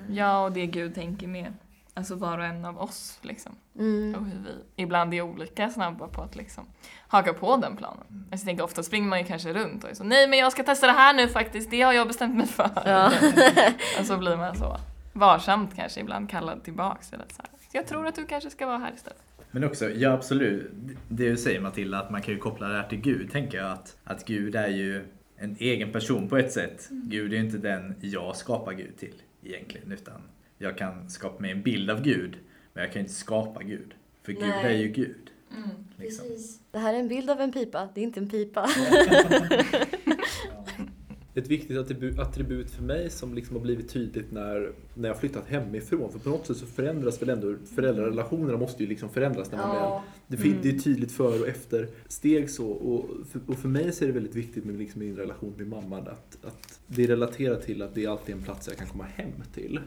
Ja, 0.09 0.43
och 0.43 0.51
det 0.51 0.65
Gud 0.65 0.95
tänker 0.95 1.27
med 1.27 1.53
alltså 1.97 2.15
var 2.15 2.37
och 2.37 2.45
en 2.45 2.65
av 2.65 2.81
oss. 2.81 3.19
Liksom. 3.21 3.55
Mm. 3.79 4.15
Och 4.15 4.25
hur 4.25 4.39
vi 4.43 4.83
ibland 4.83 5.13
är 5.13 5.21
olika 5.21 5.69
snabba 5.69 6.07
på 6.07 6.21
att 6.21 6.35
liksom, 6.35 6.65
haka 7.07 7.33
på 7.33 7.57
den 7.57 7.77
planen. 7.77 8.03
Alltså, 8.09 8.25
jag 8.31 8.41
tänker, 8.41 8.63
ofta 8.63 8.83
springer 8.83 9.07
man 9.07 9.19
ju 9.19 9.25
kanske 9.25 9.53
runt 9.53 9.83
och 9.83 9.89
är 9.89 9.93
så 9.93 10.03
nej 10.03 10.27
men 10.27 10.39
jag 10.39 10.51
ska 10.51 10.63
testa 10.63 10.87
det 10.87 10.93
här 10.93 11.13
nu 11.13 11.27
faktiskt, 11.27 11.71
det 11.71 11.81
har 11.81 11.93
jag 11.93 12.07
bestämt 12.07 12.35
mig 12.35 12.47
för. 12.47 12.69
Ja. 12.85 13.11
och 13.99 14.05
så 14.05 14.17
blir 14.17 14.37
man 14.37 14.55
så 14.55 14.77
varsamt 15.13 15.75
kanske 15.75 15.99
ibland 15.99 16.29
kallad 16.29 16.63
tillbaks. 16.63 17.13
Eller 17.13 17.25
så 17.29 17.41
här. 17.41 17.49
Jag 17.71 17.87
tror 17.87 18.07
att 18.07 18.15
du 18.15 18.25
kanske 18.25 18.49
ska 18.49 18.65
vara 18.65 18.77
här 18.77 18.93
istället. 18.95 19.21
Men 19.51 19.63
också, 19.63 19.89
ja 19.89 20.11
absolut, 20.11 20.71
det 21.07 21.29
du 21.29 21.37
säger 21.37 21.59
Matilda, 21.59 21.99
att 21.99 22.11
man 22.11 22.21
kan 22.21 22.33
ju 22.33 22.39
koppla 22.39 22.67
det 22.67 22.75
här 22.75 22.87
till 22.87 23.01
Gud, 23.01 23.31
tänker 23.31 23.57
jag 23.57 23.71
att, 23.71 23.97
att 24.03 24.25
Gud 24.25 24.55
är 24.55 24.67
ju 24.67 25.05
en 25.37 25.55
egen 25.59 25.91
person 25.91 26.29
på 26.29 26.37
ett 26.37 26.51
sätt. 26.51 26.87
Gud 26.89 27.33
är 27.33 27.37
ju 27.37 27.43
inte 27.43 27.57
den 27.57 27.95
jag 28.01 28.35
skapar 28.35 28.73
Gud 28.73 28.97
till 28.97 29.21
egentligen, 29.43 29.91
utan 29.91 30.21
jag 30.57 30.77
kan 30.77 31.09
skapa 31.09 31.41
mig 31.41 31.51
en 31.51 31.61
bild 31.61 31.89
av 31.89 32.01
Gud, 32.01 32.37
men 32.73 32.83
jag 32.83 32.93
kan 32.93 32.99
inte 33.01 33.13
skapa 33.13 33.63
Gud. 33.63 33.93
För 34.23 34.31
Gud 34.31 34.41
Nej. 34.41 34.75
är 34.75 34.77
ju 34.77 34.87
Gud. 34.87 35.29
Liksom. 35.97 36.25
Det 36.71 36.79
här 36.79 36.93
är 36.93 36.99
en 36.99 37.07
bild 37.07 37.29
av 37.29 37.41
en 37.41 37.51
pipa, 37.51 37.89
det 37.93 38.01
är 38.01 38.03
inte 38.03 38.19
en 38.19 38.29
pipa. 38.29 38.69
Ett 41.37 41.47
viktigt 41.47 41.77
attribut, 42.19 42.69
för 42.71 42.83
mig 42.83 43.09
som 43.09 43.33
liksom 43.33 43.55
har 43.55 43.63
blivit 43.63 43.89
tydligt 43.89 44.31
när, 44.31 44.71
när 44.93 45.07
jag 45.09 45.19
flyttat 45.19 45.47
hemifrån. 45.47 46.11
För 46.11 46.19
på 46.19 46.29
något 46.29 46.47
sätt 46.47 46.57
så 46.57 46.65
förändras 46.65 47.21
väl 47.21 47.29
ändå, 47.29 47.55
föräldrarelationerna 47.75 48.57
måste 48.57 48.83
ju 48.83 48.89
liksom 48.89 49.09
förändras 49.09 49.51
när 49.51 49.57
man 49.57 49.75
Ja. 49.75 50.03
är 50.27 50.31
det, 50.31 50.37
fin- 50.37 50.57
det 50.61 50.69
är 50.69 50.79
tydligt 50.79 51.11
före 51.11 51.39
och 51.39 51.47
efter 51.47 51.87
steg 52.07 52.49
så. 52.49 52.67
Och 52.67 53.09
för, 53.31 53.41
och 53.47 53.57
för 53.57 53.67
mig 53.69 53.91
så 53.91 54.03
är 54.03 54.07
det 54.07 54.13
väldigt 54.13 54.35
viktigt 54.35 54.65
med 54.65 54.77
liksom 54.79 54.99
min 54.99 55.15
relation 55.15 55.53
med 55.57 55.67
mamman 55.67 56.01
att, 56.07 56.37
att 56.45 56.79
det 56.87 57.03
är 57.03 57.07
relaterat 57.07 57.61
till 57.61 57.81
att 57.81 57.95
det 57.95 58.03
är 58.05 58.09
alltid 58.09 58.35
en 58.35 58.41
plats 58.41 58.67
jag 58.67 58.77
kan 58.77 58.87
komma 58.87 59.03
hem 59.03 59.31
till. 59.53 59.79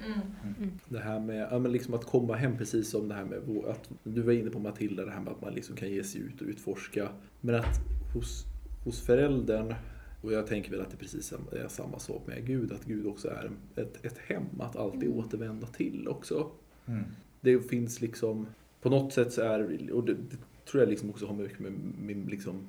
Det 0.88 0.98
här 0.98 1.20
med 1.20 1.48
ja, 1.50 1.58
men 1.58 1.72
liksom 1.72 1.94
att 1.94 2.04
komma 2.04 2.34
hem, 2.36 2.56
precis 2.58 2.90
som 2.90 3.08
det 3.08 3.14
här 3.14 3.24
med 3.24 3.38
att 3.68 3.90
du 4.02 4.22
var 4.22 4.32
inne 4.32 4.50
på 4.50 4.58
Matilda, 4.58 5.04
det 5.04 5.10
här 5.10 5.20
med 5.20 5.32
att 5.32 5.42
man 5.42 5.54
liksom 5.54 5.76
kan 5.76 5.90
ge 5.90 6.04
sig 6.04 6.20
ut 6.20 6.40
och 6.40 6.46
utforska. 6.46 7.08
Men 7.40 7.54
att 7.54 7.80
hos, 8.14 8.44
hos 8.84 9.00
föräldern, 9.00 9.74
och 10.20 10.32
jag 10.32 10.46
tänker 10.46 10.70
väl 10.70 10.80
att 10.80 10.90
det 10.90 10.96
precis 10.96 11.26
sam- 11.26 11.48
är 11.52 11.68
samma 11.68 11.98
sak 11.98 12.26
med 12.26 12.46
Gud, 12.46 12.72
att 12.72 12.84
Gud 12.84 13.06
också 13.06 13.28
är 13.28 13.50
ett, 13.76 14.04
ett 14.04 14.18
hem 14.18 14.60
att 14.60 14.76
alltid 14.76 15.10
återvända 15.10 15.66
till 15.66 16.08
också. 16.08 16.50
Mm. 16.86 17.04
Det 17.40 17.60
finns 17.60 18.00
liksom, 18.00 18.46
på 18.80 18.90
något 18.90 19.12
sätt 19.12 19.32
så 19.32 19.42
är, 19.42 19.92
och 19.92 20.04
det, 20.04 20.14
det 20.14 20.36
tror 20.70 20.82
jag 20.82 20.90
liksom 20.90 21.10
också 21.10 21.26
har 21.26 21.34
mycket 21.34 21.58
med 21.60 21.72
min 21.98 22.26
liksom 22.26 22.66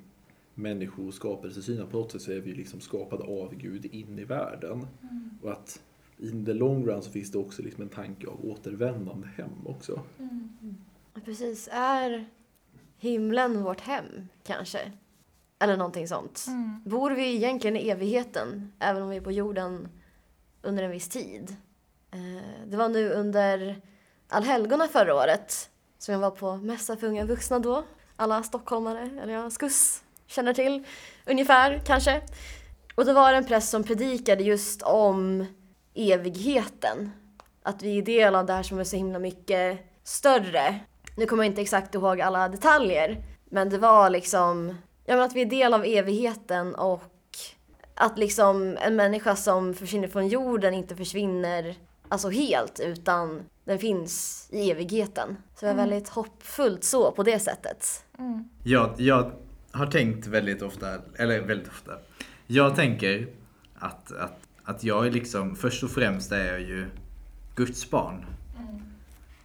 människoskapelsesyn, 0.54 1.80
att 1.80 1.90
på 1.90 1.96
något 1.96 2.12
sätt 2.12 2.22
så 2.22 2.32
är 2.32 2.40
vi 2.40 2.52
liksom 2.52 2.80
skapade 2.80 3.24
av 3.24 3.54
Gud 3.54 3.84
in 3.84 4.18
i 4.18 4.24
världen. 4.24 4.86
Och 5.42 5.52
att 5.52 5.82
in 6.18 6.44
the 6.44 6.54
long 6.54 6.86
run 6.86 7.02
så 7.02 7.10
finns 7.10 7.32
det 7.32 7.38
också 7.38 7.62
liksom 7.62 7.82
en 7.82 7.88
tanke 7.88 8.26
av 8.26 8.44
återvändande 8.44 9.26
hem 9.36 9.66
också. 9.66 10.00
Precis, 11.24 11.68
är 11.72 12.24
himlen 12.98 13.62
vårt 13.62 13.80
hem 13.80 14.04
kanske? 14.42 14.92
Eller 15.62 15.76
någonting 15.76 16.08
sånt. 16.08 16.46
Bor 16.84 17.10
vi 17.10 17.34
egentligen 17.36 17.76
i 17.76 17.88
evigheten, 17.88 18.72
även 18.78 19.02
om 19.02 19.08
vi 19.08 19.16
är 19.16 19.20
på 19.20 19.32
jorden 19.32 19.88
under 20.62 20.82
en 20.82 20.90
viss 20.90 21.08
tid? 21.08 21.56
Eh, 22.12 22.66
Det 22.66 22.76
var 22.76 22.88
nu 22.88 23.10
under 23.10 23.80
allhelgona 24.28 24.88
förra 24.88 25.14
året 25.14 25.70
som 25.98 26.12
jag 26.12 26.20
var 26.20 26.30
på 26.30 26.56
mässa 26.56 26.96
för 26.96 27.06
unga 27.06 27.24
vuxna 27.24 27.58
då. 27.58 27.84
Alla 28.16 28.42
stockholmare, 28.42 29.10
eller 29.22 29.32
ja, 29.32 29.50
skuss, 29.50 30.02
känner 30.26 30.54
till 30.54 30.84
ungefär 31.26 31.82
kanske. 31.86 32.22
Och 32.94 33.04
då 33.04 33.12
var 33.12 33.32
det 33.32 33.38
en 33.38 33.44
präst 33.44 33.70
som 33.70 33.84
predikade 33.84 34.42
just 34.42 34.82
om 34.82 35.46
evigheten. 35.94 37.10
Att 37.62 37.82
vi 37.82 37.98
är 37.98 38.02
del 38.02 38.34
av 38.34 38.46
det 38.46 38.52
här 38.52 38.62
som 38.62 38.78
är 38.78 38.84
så 38.84 38.96
himla 38.96 39.18
mycket 39.18 39.78
större. 40.04 40.80
Nu 41.16 41.26
kommer 41.26 41.44
jag 41.44 41.50
inte 41.50 41.62
exakt 41.62 41.94
ihåg 41.94 42.20
alla 42.20 42.48
detaljer, 42.48 43.24
men 43.44 43.68
det 43.70 43.78
var 43.78 44.10
liksom, 44.10 44.76
ja 45.04 45.14
men 45.14 45.24
att 45.24 45.34
vi 45.34 45.42
är 45.42 45.46
del 45.46 45.74
av 45.74 45.84
evigheten 45.84 46.74
och 46.74 47.02
att 47.94 48.18
liksom 48.18 48.76
en 48.80 48.96
människa 48.96 49.36
som 49.36 49.74
försvinner 49.74 50.08
från 50.08 50.28
jorden 50.28 50.74
inte 50.74 50.96
försvinner 50.96 51.76
alltså 52.08 52.30
helt 52.30 52.80
utan 52.80 53.42
den 53.64 53.78
finns 53.78 54.48
i 54.52 54.70
evigheten. 54.70 55.36
Så 55.54 55.66
det 55.66 55.72
var 55.72 55.78
väldigt 55.78 56.08
hoppfullt 56.08 56.84
så 56.84 57.12
på 57.12 57.22
det 57.22 57.38
sättet. 57.38 58.04
Jag, 58.64 58.94
jag 58.96 59.32
har 59.72 59.86
tänkt 59.86 60.26
väldigt 60.26 60.62
ofta, 60.62 60.98
eller 61.16 61.40
väldigt 61.40 61.68
ofta. 61.68 61.92
Jag 62.46 62.76
tänker 62.76 63.28
att, 63.74 64.12
att, 64.12 64.38
att 64.64 64.84
jag 64.84 65.06
är 65.06 65.10
liksom, 65.10 65.56
först 65.56 65.82
och 65.82 65.90
främst 65.90 66.32
är 66.32 66.52
jag 66.52 66.60
ju 66.60 66.86
Guds 67.54 67.90
barn. 67.90 68.24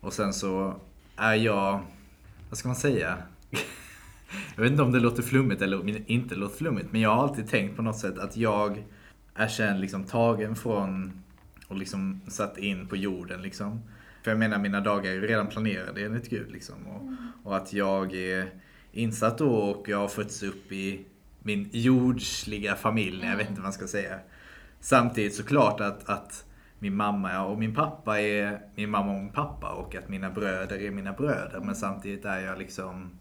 Och 0.02 0.13
sen 0.13 0.34
så 0.34 0.80
är 1.15 1.36
jag, 1.36 1.80
vad 2.50 2.58
ska 2.58 2.67
man 2.67 2.76
säga? 2.76 3.17
Jag 4.56 4.63
vet 4.63 4.72
inte 4.72 4.84
om 4.84 4.92
det 4.92 5.00
låter 5.00 5.24
flummigt 5.24 5.62
eller 5.62 6.10
inte 6.12 6.36
låter 6.36 6.58
flummigt, 6.58 6.92
men 6.92 7.02
jag 7.02 7.16
har 7.16 7.24
alltid 7.24 7.50
tänkt 7.50 7.76
på 7.76 7.82
något 7.82 7.98
sätt 7.98 8.18
att 8.18 8.38
jag 8.38 8.84
är 9.36 9.48
sen 9.48 9.82
liksom 9.82 10.04
tagen 10.04 10.56
från 10.56 11.12
och 11.68 11.78
liksom 11.78 12.22
satt 12.28 12.58
in 12.58 12.88
på 12.88 12.96
jorden 12.96 13.42
liksom. 13.42 13.82
För 14.24 14.32
jag 14.32 14.40
menar 14.40 14.58
mina 14.58 14.82
dagar 14.82 15.12
är 15.12 15.16
ju 15.16 15.28
redan 15.28 15.48
planerade 15.48 16.06
enligt 16.06 16.30
Gud 16.30 16.52
liksom. 16.52 16.88
Och, 16.88 17.02
och 17.44 17.58
att 17.58 17.74
jag 17.74 18.13
är 18.16 18.50
insatt 18.92 19.38
då 19.38 19.50
och 19.50 19.90
jag 19.90 19.98
har 19.98 20.08
fötts 20.08 20.44
upp 20.44 20.72
i 20.72 21.06
min 21.40 21.70
jordsliga 21.72 22.76
familj, 22.76 23.26
jag 23.26 23.38
vet 23.38 23.50
inte 23.50 23.62
vad 23.62 23.66
man 23.66 23.74
ska 23.74 23.88
säga. 23.88 24.20
Samtidigt 24.80 25.36
såklart 25.36 25.82
att, 25.82 26.10
att 26.10 26.46
min 26.80 26.96
mamma 26.96 27.44
och 27.44 27.60
min 27.60 27.76
pappa 27.76 28.22
är 28.22 28.62
min 28.76 28.90
mamma 28.90 29.12
och 29.12 29.22
min 29.22 29.32
pappa 29.32 29.72
och 29.72 29.96
att 29.96 30.10
mina 30.10 30.30
bröder 30.30 30.82
är 30.82 30.92
mina 30.92 31.13
bröder. 31.13 31.60
Men 31.63 31.76
samtidigt 31.76 32.26
är 32.26 32.40
jag 32.40 32.58
liksom 32.58 33.12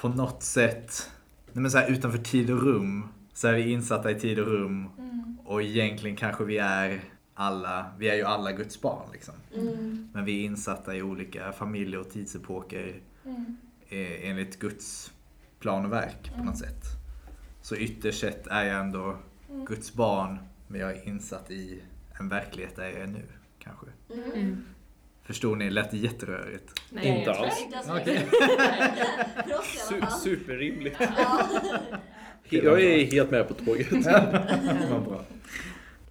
på 0.00 0.08
något 0.08 0.42
sätt 0.42 1.10
nej 1.52 1.62
men 1.62 1.70
så 1.70 1.78
här, 1.78 1.90
utanför 1.90 2.18
tid 2.18 2.50
och 2.50 2.62
rum. 2.62 3.08
Så 3.32 3.48
är 3.48 3.52
vi 3.52 3.72
insatta 3.72 4.10
i 4.10 4.20
tid 4.20 4.38
och 4.38 4.46
rum. 4.46 4.88
Och 5.44 5.62
egentligen 5.62 6.16
kanske 6.16 6.44
vi 6.44 6.58
är 6.58 7.00
alla, 7.34 7.86
vi 7.98 8.08
är 8.08 8.14
ju 8.14 8.22
alla 8.24 8.52
Guds 8.52 8.80
barn 8.80 9.08
liksom. 9.12 9.34
Men 10.12 10.24
vi 10.24 10.40
är 10.40 10.44
insatta 10.44 10.96
i 10.96 11.02
olika 11.02 11.52
familjer 11.52 12.00
och 12.00 12.10
tidsepoker 12.10 13.00
eh, 13.88 14.30
enligt 14.30 14.58
Guds 14.58 15.12
plan 15.60 15.84
och 15.84 15.92
verk 15.92 16.32
på 16.36 16.44
något 16.44 16.58
sätt. 16.58 16.84
Så 17.62 17.76
ytterst 17.76 18.20
sett 18.20 18.46
är 18.46 18.64
jag 18.64 18.80
ändå 18.80 19.16
Guds 19.66 19.94
barn, 19.94 20.38
men 20.66 20.80
jag 20.80 20.90
är 20.90 21.08
insatt 21.08 21.50
i 21.50 21.82
en 22.20 22.28
verklighet 22.28 22.76
där 22.76 22.84
jag 22.84 23.00
är 23.00 23.06
nu, 23.06 23.22
kanske. 23.58 23.86
Förstår 25.28 25.56
ni? 25.56 25.70
Lät 25.70 25.90
det 25.90 25.96
jätterörigt? 25.96 26.80
Nej, 26.90 27.18
Inte 27.18 27.32
alls. 27.32 27.66
Su- 29.90 30.10
superrimligt. 30.10 30.96
Jag 32.48 32.80
är 32.82 33.06
helt 33.06 33.30
med 33.30 33.48
på 33.48 33.54
tåget. 33.54 33.92
Vad 34.90 35.02
bra. 35.04 35.24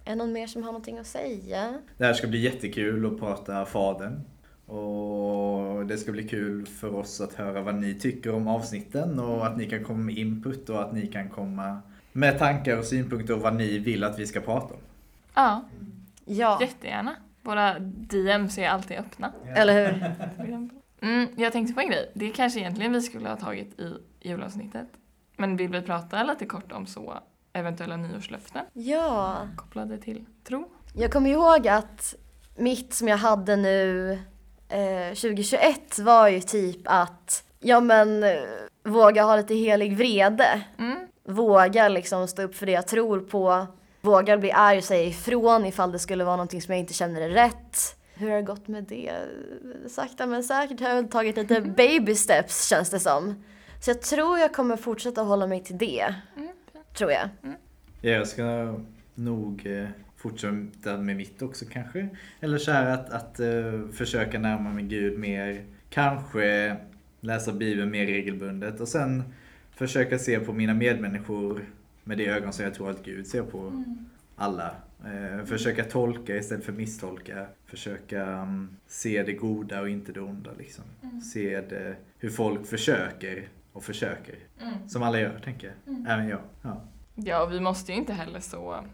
Är 0.04 0.16
någon 0.16 0.32
mer 0.32 0.46
som 0.46 0.62
har 0.62 0.72
någonting 0.72 0.98
att 0.98 1.06
säga? 1.06 1.74
Det 1.96 2.04
här 2.04 2.12
ska 2.12 2.26
bli 2.26 2.38
jättekul 2.40 3.06
att 3.06 3.18
prata 3.18 3.64
Fadern. 3.66 4.20
Och 4.66 5.86
det 5.86 5.98
ska 5.98 6.12
bli 6.12 6.28
kul 6.28 6.66
för 6.66 6.94
oss 6.94 7.20
att 7.20 7.34
höra 7.34 7.60
vad 7.62 7.74
ni 7.74 7.94
tycker 7.94 8.34
om 8.34 8.48
avsnitten 8.48 9.18
och 9.18 9.46
att 9.46 9.56
ni 9.56 9.70
kan 9.70 9.84
komma 9.84 9.98
med 9.98 10.18
input 10.18 10.70
och 10.70 10.82
att 10.82 10.92
ni 10.92 11.06
kan 11.06 11.28
komma 11.28 11.82
med 12.12 12.38
tankar 12.38 12.78
och 12.78 12.84
synpunkter 12.84 13.34
och 13.34 13.40
vad 13.40 13.54
ni 13.56 13.78
vill 13.78 14.04
att 14.04 14.18
vi 14.18 14.26
ska 14.26 14.40
prata 14.40 14.74
om. 14.74 14.80
Ja, 15.34 15.64
Ja, 16.24 16.58
jättegärna. 16.60 17.14
Våra 17.48 17.78
DMs 17.78 18.58
är 18.58 18.68
alltid 18.68 18.96
öppna. 18.98 19.32
eller 19.54 19.86
hur? 19.86 20.14
Mm, 21.02 21.28
jag 21.36 21.52
tänkte 21.52 21.74
på 21.74 21.80
en 21.80 21.88
grej. 21.88 22.10
Det 22.14 22.30
kanske 22.30 22.60
egentligen 22.60 22.92
vi 22.92 23.02
skulle 23.02 23.28
ha 23.28 23.36
tagit 23.36 23.80
i 23.80 23.94
julavsnittet. 24.20 24.86
Men 25.36 25.56
vill 25.56 25.68
vi 25.70 25.82
prata 25.82 26.22
lite 26.22 26.46
kort 26.46 26.72
om 26.72 26.86
så 26.86 27.18
eventuella 27.52 27.96
nyårslöften 27.96 28.64
Ja. 28.72 29.36
kopplade 29.56 29.98
till 29.98 30.24
tro? 30.44 30.68
Jag 30.94 31.12
kommer 31.12 31.30
ihåg 31.30 31.68
att 31.68 32.14
mitt 32.56 32.94
som 32.94 33.08
jag 33.08 33.16
hade 33.16 33.56
nu 33.56 34.12
eh, 34.68 35.08
2021 35.14 35.98
var 35.98 36.28
ju 36.28 36.40
typ 36.40 36.80
att, 36.84 37.44
ja 37.60 37.80
men 37.80 38.22
eh, 38.24 38.30
våga 38.84 39.22
ha 39.22 39.36
lite 39.36 39.54
helig 39.54 39.96
vrede. 39.96 40.62
Mm. 40.78 40.96
Våga 41.28 41.88
liksom 41.88 42.28
stå 42.28 42.42
upp 42.42 42.54
för 42.54 42.66
det 42.66 42.72
jag 42.72 42.86
tror 42.86 43.20
på. 43.20 43.66
Våga 44.08 44.38
bli 44.38 44.52
arg 44.52 44.78
och 44.78 44.84
säga 44.84 45.04
ifrån 45.04 45.66
ifall 45.66 45.92
det 45.92 45.98
skulle 45.98 46.24
vara 46.24 46.36
någonting 46.36 46.62
som 46.62 46.72
jag 46.72 46.80
inte 46.80 46.92
känner 46.92 47.20
är 47.20 47.28
rätt. 47.28 47.96
Hur 48.14 48.28
har 48.30 48.36
det 48.36 48.42
gått 48.42 48.68
med 48.68 48.84
det? 48.84 49.12
Sakta 49.88 50.26
men 50.26 50.44
säkert 50.44 50.80
har 50.80 50.88
jag 50.88 51.10
tagit 51.10 51.36
lite 51.36 51.60
baby 51.60 52.14
steps 52.14 52.68
känns 52.68 52.90
det 52.90 53.00
som. 53.00 53.44
Så 53.80 53.90
jag 53.90 54.02
tror 54.02 54.38
jag 54.38 54.54
kommer 54.54 54.76
fortsätta 54.76 55.22
hålla 55.22 55.46
mig 55.46 55.62
till 55.62 55.78
det. 55.78 56.14
Tror 56.94 57.12
jag. 57.12 57.28
Ja, 58.00 58.10
jag 58.10 58.28
ska 58.28 58.74
nog 59.14 59.66
eh, 59.66 59.88
fortsätta 60.16 60.96
med 60.96 61.16
mitt 61.16 61.42
också 61.42 61.64
kanske. 61.72 62.08
Eller 62.40 62.58
så 62.58 62.72
här 62.72 62.86
att, 62.90 63.10
att 63.10 63.40
eh, 63.40 63.88
försöka 63.92 64.38
närma 64.38 64.70
mig 64.70 64.84
Gud 64.84 65.18
mer. 65.18 65.64
Kanske 65.90 66.76
läsa 67.20 67.52
Bibeln 67.52 67.90
mer 67.90 68.06
regelbundet 68.06 68.80
och 68.80 68.88
sen 68.88 69.22
försöka 69.74 70.18
se 70.18 70.40
på 70.40 70.52
mina 70.52 70.74
medmänniskor 70.74 71.64
med 72.08 72.18
det 72.18 72.26
ögon 72.26 72.52
som 72.52 72.64
jag 72.64 72.74
tror 72.74 72.90
att 72.90 73.04
Gud 73.04 73.26
ser 73.26 73.42
på 73.42 73.84
alla. 74.36 74.74
Eh, 75.04 75.44
försöka 75.44 75.84
tolka 75.84 76.36
istället 76.36 76.64
för 76.64 76.72
misstolka. 76.72 77.46
Försöka 77.66 78.26
mm, 78.26 78.76
se 78.86 79.22
det 79.22 79.32
goda 79.32 79.80
och 79.80 79.88
inte 79.88 80.12
det 80.12 80.20
onda. 80.20 80.50
Liksom. 80.58 80.84
Se 81.34 81.60
det, 81.60 81.96
hur 82.18 82.30
folk 82.30 82.66
försöker 82.66 83.48
och 83.72 83.84
försöker. 83.84 84.34
Som 84.86 85.02
alla 85.02 85.20
gör, 85.20 85.38
tänker 85.44 85.72
jag. 85.84 85.96
Även 86.08 86.28
jag. 86.28 86.40
Ja. 86.62 86.80
Ja, 87.14 87.42
och 87.42 87.52
vi 87.52 87.60
måste 87.60 87.92
ju 87.92 87.98
inte 87.98 88.12
heller 88.12 88.40
så 88.40 88.84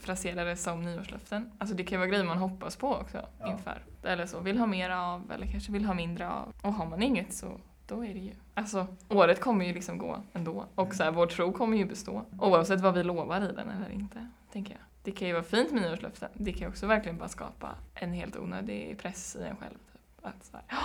frasera 0.00 0.44
det 0.44 0.56
som 0.56 0.82
nyårslöften. 0.84 1.50
Alltså 1.58 1.76
det 1.76 1.84
kan 1.84 1.96
ju 1.96 1.98
vara 1.98 2.08
grejer 2.08 2.24
man 2.24 2.38
hoppas 2.38 2.76
på 2.76 2.94
också 2.94 3.26
Ja. 3.40 3.52
inför. 3.52 3.82
Eller 4.02 4.26
så, 4.26 4.40
vill 4.40 4.58
ha 4.58 4.66
mer 4.66 4.90
av 4.90 5.32
eller 5.32 5.46
kanske 5.46 5.72
vill 5.72 5.84
ha 5.84 5.94
mindre 5.94 6.28
av. 6.30 6.52
Och 6.62 6.72
har 6.72 6.86
man 6.86 7.02
inget 7.02 7.32
så 7.32 7.60
då 7.86 8.04
är 8.04 8.14
det 8.14 8.20
ju. 8.20 8.32
Alltså 8.54 8.86
året 9.08 9.40
kommer 9.40 9.64
ju 9.64 9.72
liksom 9.72 9.98
gå 9.98 10.22
ändå. 10.32 10.66
Och 10.74 10.94
så 10.94 11.02
här, 11.02 11.10
vår 11.10 11.26
tro 11.26 11.52
kommer 11.52 11.76
ju 11.76 11.84
bestå. 11.84 12.24
Oavsett 12.38 12.80
vad 12.80 12.94
vi 12.94 13.02
lovar 13.02 13.36
i 13.36 13.52
den 13.52 13.70
eller 13.70 13.90
inte, 13.92 14.28
tänker 14.52 14.72
jag. 14.72 14.80
Det 15.02 15.10
kan 15.10 15.28
ju 15.28 15.34
vara 15.34 15.44
fint 15.44 15.72
med 15.72 15.82
nyårslöften. 15.82 16.28
Det 16.34 16.52
kan 16.52 16.60
ju 16.60 16.68
också 16.68 16.86
verkligen 16.86 17.18
bara 17.18 17.28
skapa 17.28 17.70
en 17.94 18.12
helt 18.12 18.36
onödig 18.36 18.98
press 18.98 19.36
i 19.40 19.42
en 19.42 19.56
själv. 19.56 19.74
Typ. 19.92 20.00
Att 20.22 20.44
så 20.44 20.56
här, 20.56 20.64
"Ja, 20.68 20.76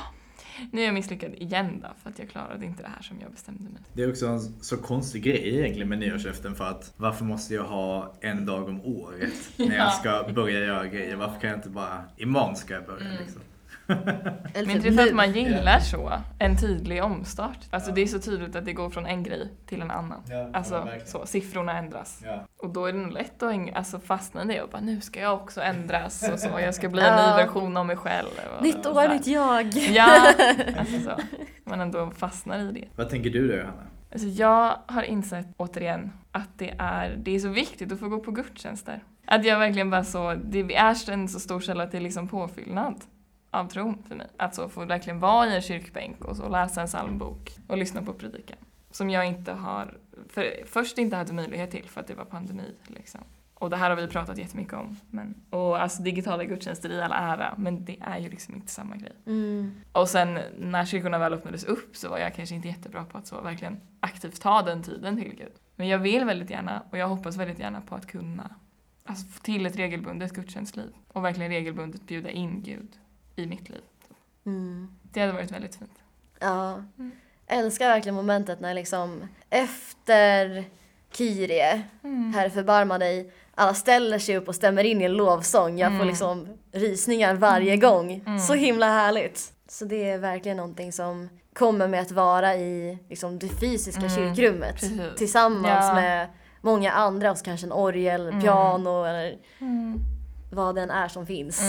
nu 0.72 0.82
är 0.82 0.86
jag 0.86 0.94
misslyckad 0.94 1.34
igen 1.34 1.80
då 1.82 1.88
för 2.04 2.10
att 2.10 2.20
jag 2.20 2.30
klarade 2.30 2.66
inte 2.66 2.84
det 2.84 2.90
här 2.90 3.02
som 3.02 3.20
jag 3.22 3.32
bestämde 3.32 3.64
mig 3.64 3.82
Det 3.94 4.04
är 4.04 4.10
också 4.10 4.28
en 4.28 4.40
så 4.40 4.78
konstig 4.78 5.24
grej 5.24 5.60
egentligen 5.60 5.90
med 5.90 6.00
nyårslöften 6.00 6.56
för 6.56 6.66
att 6.70 6.94
varför 6.98 7.26
måste 7.26 7.54
jag 7.54 7.64
ha 7.64 8.14
en 8.22 8.46
dag 8.46 8.70
om 8.70 8.82
året 8.86 9.52
när 9.58 9.76
jag 9.78 9.94
ska 10.00 10.26
börja 10.36 10.60
göra 10.60 10.88
grejer? 10.88 11.16
Varför 11.16 11.40
kan 11.40 11.50
jag 11.50 11.58
inte 11.58 11.70
bara, 11.70 12.04
imorgon 12.18 12.56
ska 12.56 12.74
jag 12.74 12.86
börja 12.86 13.12
liksom? 13.20 13.42
Men 13.90 14.66
typ 14.66 14.84
det 14.84 14.88
är 14.90 14.92
för 14.94 15.08
att 15.08 15.16
man 15.16 15.32
gillar 15.32 15.80
så, 15.80 16.12
en 16.40 16.58
tydlig 16.58 17.04
omstart. 17.04 17.58
Alltså 17.70 17.92
det 17.92 18.02
är 18.02 18.08
så 18.08 18.20
tydligt 18.20 18.56
att 18.56 18.66
det 18.66 18.74
går 18.74 18.90
från 18.90 19.06
en 19.06 19.24
grej 19.24 19.52
till 19.66 19.82
en 19.82 19.92
annan. 19.92 20.24
Ja, 20.30 20.36
ja, 20.36 20.50
Alltså 20.54 20.88
så, 21.06 21.26
siffrorna 21.26 21.78
ändras. 21.78 22.22
Ja. 22.26 22.46
Och 22.58 22.70
då 22.70 22.86
är 22.86 22.94
det 22.94 23.00
nog 23.00 23.12
lätt 23.12 23.44
att 23.44 23.54
alltså, 23.74 24.00
fastna 24.00 24.44
i 24.44 24.48
det 24.48 24.62
och 24.62 24.70
bara 24.70 24.82
nu 24.82 25.02
ska 25.02 25.20
jag 25.20 25.34
också 25.34 25.62
ändras 25.62 26.30
och 26.34 26.40
så, 26.40 26.60
jag 26.60 26.76
ska 26.76 26.90
bli 26.90 27.02
en 27.02 27.08
Ja. 27.18 27.38
ny 27.38 27.44
version 27.44 27.78
av 27.78 27.86
mig 27.86 27.98
själv. 27.98 28.28
Och, 28.58 28.64
Nytt 28.64 28.86
år, 28.86 29.08
nytt 29.10 29.28
jag. 29.28 29.74
Ja, 29.74 30.34
alltså 30.78 31.00
så. 31.00 31.12
Man 31.64 31.82
ändå 31.82 32.12
fastnar 32.18 32.60
i 32.60 32.72
det. 32.72 32.88
Vad 32.96 33.10
tänker 33.10 33.30
du 33.30 33.48
då 33.48 33.54
Johanna? 33.54 33.84
Alltså 34.12 34.28
jag 34.28 34.76
har 34.88 35.04
insett 35.04 35.48
återigen 35.58 36.12
att 36.32 36.50
det 36.58 36.76
är, 36.80 37.16
det 37.18 37.36
är 37.36 37.40
så 37.40 37.50
viktigt 37.50 37.92
att 37.92 38.00
få 38.00 38.10
gå 38.10 38.20
på 38.20 38.32
gudstjänster. 38.32 39.04
Att 39.28 39.46
jag 39.46 39.60
verkligen 39.60 39.90
bara 39.90 40.04
så, 40.04 40.34
det 40.44 40.60
är 40.60 41.10
en 41.12 41.28
så 41.28 41.40
stor 41.40 41.60
källa 41.60 41.88
till 41.88 42.04
liksom 42.04 42.28
påfyllnad 42.28 42.96
av 43.52 43.68
tron 43.68 44.04
för 44.08 44.16
mig. 44.16 44.28
Att 44.38 44.56
så 44.56 44.70
få 44.70 44.86
verkligen 44.86 45.20
vara 45.20 45.48
i 45.48 45.56
en 45.56 45.62
kyrkbänk 45.62 46.26
och 46.26 46.38
så 46.38 46.50
läsa 46.50 46.82
en 46.82 46.88
psalmbok 46.88 47.58
och 47.68 47.78
lyssna 47.78 48.02
på 48.02 48.14
predikan. 48.14 48.58
Som 48.92 49.10
jag 49.10 49.28
inte 49.28 49.52
har, 49.54 49.98
för, 50.30 50.64
först 50.66 50.98
inte 50.98 51.16
hade 51.16 51.34
möjlighet 51.34 51.72
till 51.72 51.90
för 51.90 52.02
att 52.02 52.08
det 52.08 52.16
var 52.16 52.26
pandemi 52.26 52.76
liksom. 52.88 53.22
Och 53.60 53.70
det 53.70 53.78
här 53.78 53.90
har 53.90 53.98
vi 53.98 54.08
pratat 54.08 54.38
jättemycket 54.38 54.74
om. 54.74 54.98
Men, 55.10 55.36
och 55.50 55.82
alltså 55.82 56.04
digitala 56.04 56.44
gudstjänster 56.44 56.90
i 56.90 57.02
all 57.02 57.12
ära, 57.12 57.54
men 57.58 57.86
det 57.86 57.98
är 58.02 58.20
ju 58.20 58.30
liksom 58.30 58.56
inte 58.56 58.72
samma 58.72 58.96
grej. 58.96 59.14
Mm. 59.26 59.82
Och 59.92 60.10
sen 60.10 60.40
när 60.58 60.86
kyrkorna 60.86 61.18
väl 61.18 61.34
öppnades 61.34 61.64
upp 61.64 61.96
så 61.96 62.10
var 62.10 62.18
jag 62.18 62.36
kanske 62.36 62.56
inte 62.56 62.68
jättebra 62.68 63.06
på 63.06 63.18
att 63.18 63.28
så 63.28 63.42
verkligen 63.42 63.82
aktivt 64.00 64.42
ta 64.42 64.62
den 64.62 64.84
tiden 64.84 65.18
till 65.18 65.36
Gud. 65.36 65.54
Men 65.76 65.88
jag 65.88 66.00
vill 66.00 66.26
väldigt 66.26 66.50
gärna 66.50 66.84
och 66.90 66.98
jag 66.98 67.08
hoppas 67.08 67.38
väldigt 67.38 67.60
gärna 67.60 67.82
på 67.82 67.96
att 67.96 68.08
kunna 68.08 68.56
alltså, 69.06 69.28
få 69.28 69.40
till 69.44 69.66
ett 69.66 69.76
regelbundet 69.76 70.34
gudstjänstliv 70.34 70.94
och 71.08 71.24
verkligen 71.24 71.52
regelbundet 71.52 72.08
bjuda 72.08 72.30
in 72.30 72.64
Gud 72.64 72.98
i 73.40 73.48
mitt 73.48 73.70
liv. 73.70 73.82
Mm. 74.46 74.88
Det 75.04 75.20
hade 75.20 75.34
varit 75.34 75.52
väldigt 75.52 75.76
fint. 75.76 75.92
Ja. 76.40 76.74
Mm. 76.98 77.12
Älskar 77.48 77.88
verkligen 77.90 78.16
momentet 78.16 78.60
när 78.60 78.74
liksom 78.74 79.28
efter 79.50 80.64
Kyrie, 81.14 81.82
Herre 82.36 82.50
förbarma 82.50 82.98
dig, 82.98 83.32
alla 83.56 83.74
ställer 83.74 84.20
sig 84.20 84.38
upp 84.38 84.48
och 84.48 84.56
stämmer 84.56 84.84
in 84.84 85.02
i 85.02 85.04
en 85.06 85.14
lovsång. 85.14 85.80
Jag 85.80 85.90
får 85.90 85.96
Mm. 85.96 86.08
liksom 86.08 86.48
rysningar 86.72 87.34
varje 87.36 87.78
gång. 87.78 88.24
Mm. 88.26 88.40
Så 88.40 88.54
himla 88.54 88.86
härligt. 88.86 89.54
Så 89.68 89.86
det 89.86 90.10
är 90.10 90.18
verkligen 90.18 90.58
någonting 90.58 90.94
som 90.94 91.30
kommer 91.54 91.88
med 91.88 92.02
att 92.02 92.12
vara 92.12 92.56
i 92.56 92.98
liksom, 93.10 93.40
det 93.40 93.50
fysiska 93.50 94.02
Mm. 94.06 94.16
kyrkrummet 94.16 94.74
Precis. 94.74 95.02
tillsammans 95.18 95.86
Ja. 95.88 95.94
med 95.94 96.28
många 96.62 96.92
andra 96.92 97.32
och 97.32 97.38
så 97.38 97.46
kanske 97.46 97.68
en 97.68 97.72
orgel, 97.74 98.28
Mm. 98.28 98.42
piano 98.42 99.04
eller 99.06 99.38
vad 100.52 100.76
den 100.76 100.90
är 100.90 101.08
som 101.08 101.26
finns. 101.26 101.62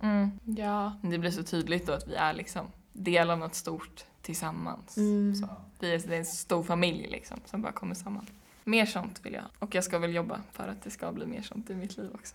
Mm. 0.00 0.30
Ja. 0.44 0.92
Det 1.02 1.18
blir 1.18 1.30
så 1.30 1.42
tydligt 1.42 1.86
då 1.86 1.92
att 1.92 2.08
vi 2.08 2.14
är 2.14 2.32
liksom 2.32 2.66
del 2.92 3.30
av 3.30 3.38
något 3.38 3.54
stort 3.54 4.04
tillsammans. 4.22 4.96
Mm. 4.96 5.34
Så. 5.34 5.48
Vi 5.78 5.94
är, 5.94 5.98
det 5.98 6.14
är 6.14 6.18
en 6.18 6.24
stor 6.24 6.62
familj 6.62 7.08
liksom 7.10 7.40
som 7.44 7.62
bara 7.62 7.72
kommer 7.72 7.94
samman. 7.94 8.26
Mer 8.64 8.86
sånt 8.86 9.20
vill 9.26 9.32
jag. 9.32 9.44
Och 9.58 9.74
jag 9.74 9.84
ska 9.84 9.98
väl 9.98 10.14
jobba 10.14 10.40
för 10.52 10.68
att 10.68 10.82
det 10.82 10.90
ska 10.90 11.12
bli 11.12 11.26
mer 11.26 11.42
sånt 11.42 11.70
i 11.70 11.74
mitt 11.74 11.96
liv 11.96 12.10
också. 12.14 12.34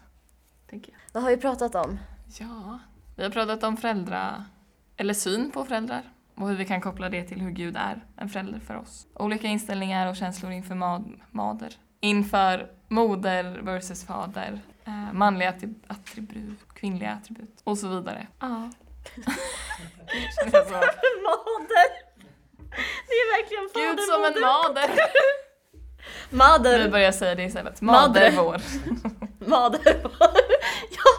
Tänker 0.69 0.91
jag. 0.91 0.99
Vad 1.13 1.23
har 1.23 1.29
vi 1.29 1.37
pratat 1.37 1.75
om? 1.75 1.97
Ja, 2.39 2.79
vi 3.15 3.23
har 3.23 3.29
pratat 3.29 3.63
om 3.63 3.77
föräldrar, 3.77 4.43
eller 4.97 5.13
syn 5.13 5.51
på 5.51 5.65
föräldrar 5.65 6.03
och 6.35 6.49
hur 6.49 6.55
vi 6.55 6.65
kan 6.65 6.81
koppla 6.81 7.09
det 7.09 7.23
till 7.23 7.41
hur 7.41 7.51
Gud 7.51 7.75
är 7.77 8.05
en 8.15 8.29
förälder 8.29 8.59
för 8.59 8.75
oss. 8.75 9.07
Olika 9.13 9.47
inställningar 9.47 10.07
och 10.07 10.15
känslor 10.15 10.51
inför 10.51 10.75
mad, 10.75 11.21
mader. 11.31 11.73
Inför 11.99 12.71
moder 12.87 13.59
versus 13.61 14.05
fader. 14.05 14.59
Eh, 14.85 15.13
manliga 15.13 15.51
attri- 15.51 15.79
attribut, 15.87 16.59
kvinnliga 16.73 17.11
attribut 17.11 17.61
och 17.63 17.77
så 17.77 17.87
vidare. 17.87 18.27
Ja. 18.39 18.71
Det 19.15 20.57
är 20.57 20.65
så. 20.65 20.71
Mader! 20.73 22.05
Det 23.07 23.13
är 23.13 23.41
verkligen 23.41 23.69
Gud 23.73 23.99
som 23.99 24.23
en 24.23 24.41
mader. 24.41 24.89
Vi 26.29 26.37
Mader! 26.37 26.89
börjar 26.91 27.11
säga 27.11 27.35
det 27.35 27.43
istället. 27.43 27.81
Madre. 27.81 28.31
Mader 28.31 28.31
vår. 28.31 28.61
Mader! 29.49 29.97
ja, 30.91 31.11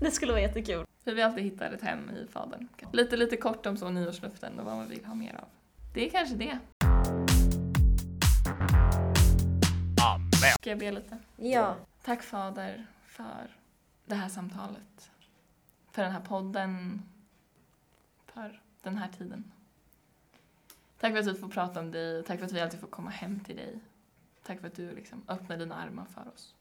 det 0.00 0.10
skulle 0.10 0.32
vara 0.32 0.42
jättekul. 0.42 0.84
Vi 1.04 1.14
vill 1.14 1.24
alltid 1.24 1.44
hitta 1.44 1.66
ett 1.66 1.82
hem 1.82 2.10
i 2.10 2.32
fadern. 2.32 2.68
Lite, 2.92 3.16
lite 3.16 3.36
kort 3.36 3.66
om 3.66 3.76
så 3.76 3.88
nyårslöften 3.90 4.58
och 4.58 4.64
vad 4.66 4.76
man 4.76 4.88
vill 4.88 5.04
ha 5.04 5.14
mer 5.14 5.34
av. 5.34 5.48
Det 5.94 6.06
är 6.06 6.10
kanske 6.10 6.34
det. 6.34 6.58
Amen. 10.46 10.54
Ska 10.60 10.70
jag 10.70 10.78
be 10.78 10.90
lite? 10.92 11.18
Ja. 11.36 11.76
Tack 12.02 12.22
Fader 12.22 12.86
för 13.06 13.56
det 14.04 14.14
här 14.14 14.28
samtalet. 14.28 15.10
För 15.90 16.02
den 16.02 16.12
här 16.12 16.20
podden. 16.20 17.02
För 18.26 18.60
den 18.82 18.96
här 18.98 19.08
tiden. 19.08 19.52
Tack 21.00 21.12
för 21.12 21.18
att 21.18 21.26
vi 21.26 21.34
får 21.34 21.48
prata 21.48 21.80
om 21.80 21.90
dig. 21.90 22.22
Tack 22.24 22.38
för 22.38 22.46
att 22.46 22.52
vi 22.52 22.60
alltid 22.60 22.80
får 22.80 22.86
komma 22.86 23.10
hem 23.10 23.40
till 23.40 23.56
dig. 23.56 23.80
Tack 24.42 24.60
för 24.60 24.66
att 24.66 24.74
du 24.76 24.94
liksom 24.94 25.22
öppnar 25.28 25.56
dina 25.56 25.74
armar 25.74 26.04
för 26.04 26.28
oss. 26.34 26.54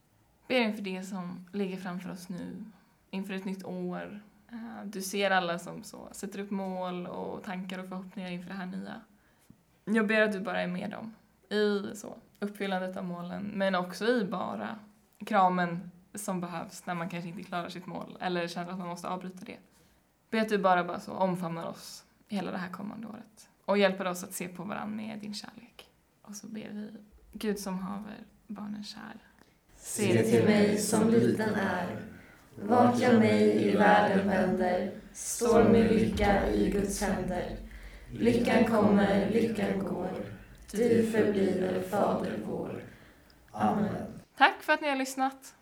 Ber 0.48 0.60
inför 0.60 0.82
det 0.82 1.04
som 1.04 1.46
ligger 1.52 1.78
framför 1.78 2.12
oss 2.12 2.30
nu. 2.30 2.66
Inför 3.10 3.34
ett 3.34 3.46
nytt 3.46 3.64
år. 3.64 4.22
Eh, 4.52 4.86
Du 4.86 5.02
ser 5.02 5.32
alla 5.32 5.60
som 5.60 5.84
så 5.84 6.10
sätter 6.12 6.40
upp 6.40 6.52
mål 6.52 7.08
och 7.08 7.44
tankar 7.44 7.80
och 7.80 7.90
förhoppningar 7.90 8.30
inför 8.30 8.50
det 8.50 8.56
här 8.56 8.66
nya. 8.66 9.02
Jag 9.86 10.08
ber 10.08 10.22
att 10.22 10.32
du 10.32 10.40
bara 10.40 10.62
är 10.62 10.68
med 10.68 10.90
dem 10.92 11.16
i 11.50 11.92
så, 11.96 12.18
uppfyllandet 12.40 12.98
av 12.98 13.04
målen, 13.04 13.44
men 13.44 13.76
också 13.76 14.08
i 14.08 14.24
bara 14.24 14.80
kramen 15.26 15.92
som 16.14 16.42
behövs 16.42 16.86
när 16.86 16.96
man 16.96 17.10
kanske 17.10 17.30
inte 17.30 17.44
klarar 17.44 17.70
sitt 17.70 17.86
mål 17.86 18.18
eller 18.22 18.48
känner 18.48 18.72
att 18.72 18.80
man 18.80 18.88
måste 18.88 19.08
avbryta 19.08 19.46
det. 19.46 19.58
Be 20.30 20.42
att 20.42 20.50
du 20.50 20.58
bara, 20.58 20.84
bara 20.84 21.00
så 21.00 21.12
omfamnar 21.12 21.66
oss 21.66 22.06
hela 22.28 22.52
det 22.52 22.58
här 22.58 22.70
kommande 22.70 23.08
året 23.08 23.50
och 23.66 23.78
hjälper 23.78 24.08
oss 24.08 24.24
att 24.24 24.34
se 24.34 24.48
på 24.48 24.64
varandra 24.64 24.96
med 24.96 25.20
din 25.20 25.34
kärlek. 25.34 25.90
Och 26.22 26.36
så 26.36 26.48
ber 26.48 26.70
vi, 26.72 26.92
Gud 27.34 27.60
som 27.60 27.80
haver 27.80 28.18
barnen 28.48 28.84
kär. 28.84 29.16
Se 29.76 30.24
till 30.24 30.44
mig 30.44 30.78
som 30.78 31.10
liten 31.10 31.56
är, 31.56 32.02
vart 32.56 33.00
jag 33.00 33.20
mig 33.20 33.68
i 33.68 33.76
världen 33.76 34.28
vänder, 34.28 34.92
står 35.14 35.64
med 35.64 35.92
lycka 35.92 36.50
i 36.52 36.72
Guds 36.72 37.02
händer. 37.02 37.58
Lyckan 38.12 38.66
kommer, 38.66 39.30
lyckan 39.30 39.80
går, 39.80 40.12
du 40.76 41.12
förbliver 41.12 41.82
Fader 41.90 42.40
vår. 42.46 42.84
Amen. 43.52 43.96
Tack 44.38 44.62
för 44.62 44.74
att 44.74 44.82
ni 44.82 44.90
har 44.90 44.96
lyssnat. 44.96 45.54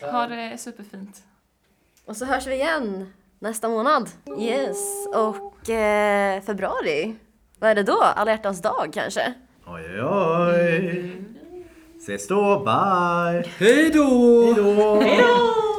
Ha 0.00 0.26
det 0.26 0.58
superfint. 0.58 1.22
Och 2.04 2.16
så 2.16 2.24
hörs 2.24 2.46
vi 2.46 2.54
igen 2.54 3.12
nästa 3.38 3.68
månad. 3.68 4.08
Yes, 4.38 5.06
och 5.14 5.70
eh, 5.70 6.42
februari, 6.42 7.16
vad 7.58 7.70
är 7.70 7.74
det 7.74 7.82
då? 7.82 8.02
Alla 8.02 8.30
hjärtans 8.30 8.62
dag 8.62 8.90
kanske? 8.92 9.34
Oj, 9.66 10.02
oj, 10.02 10.02
oj. 10.02 11.16
Ses 11.98 12.28
då, 12.28 12.58
bye! 12.58 13.50
Hej 13.58 13.90
då! 13.90 15.00
Hej 15.02 15.16
då! 15.22 15.69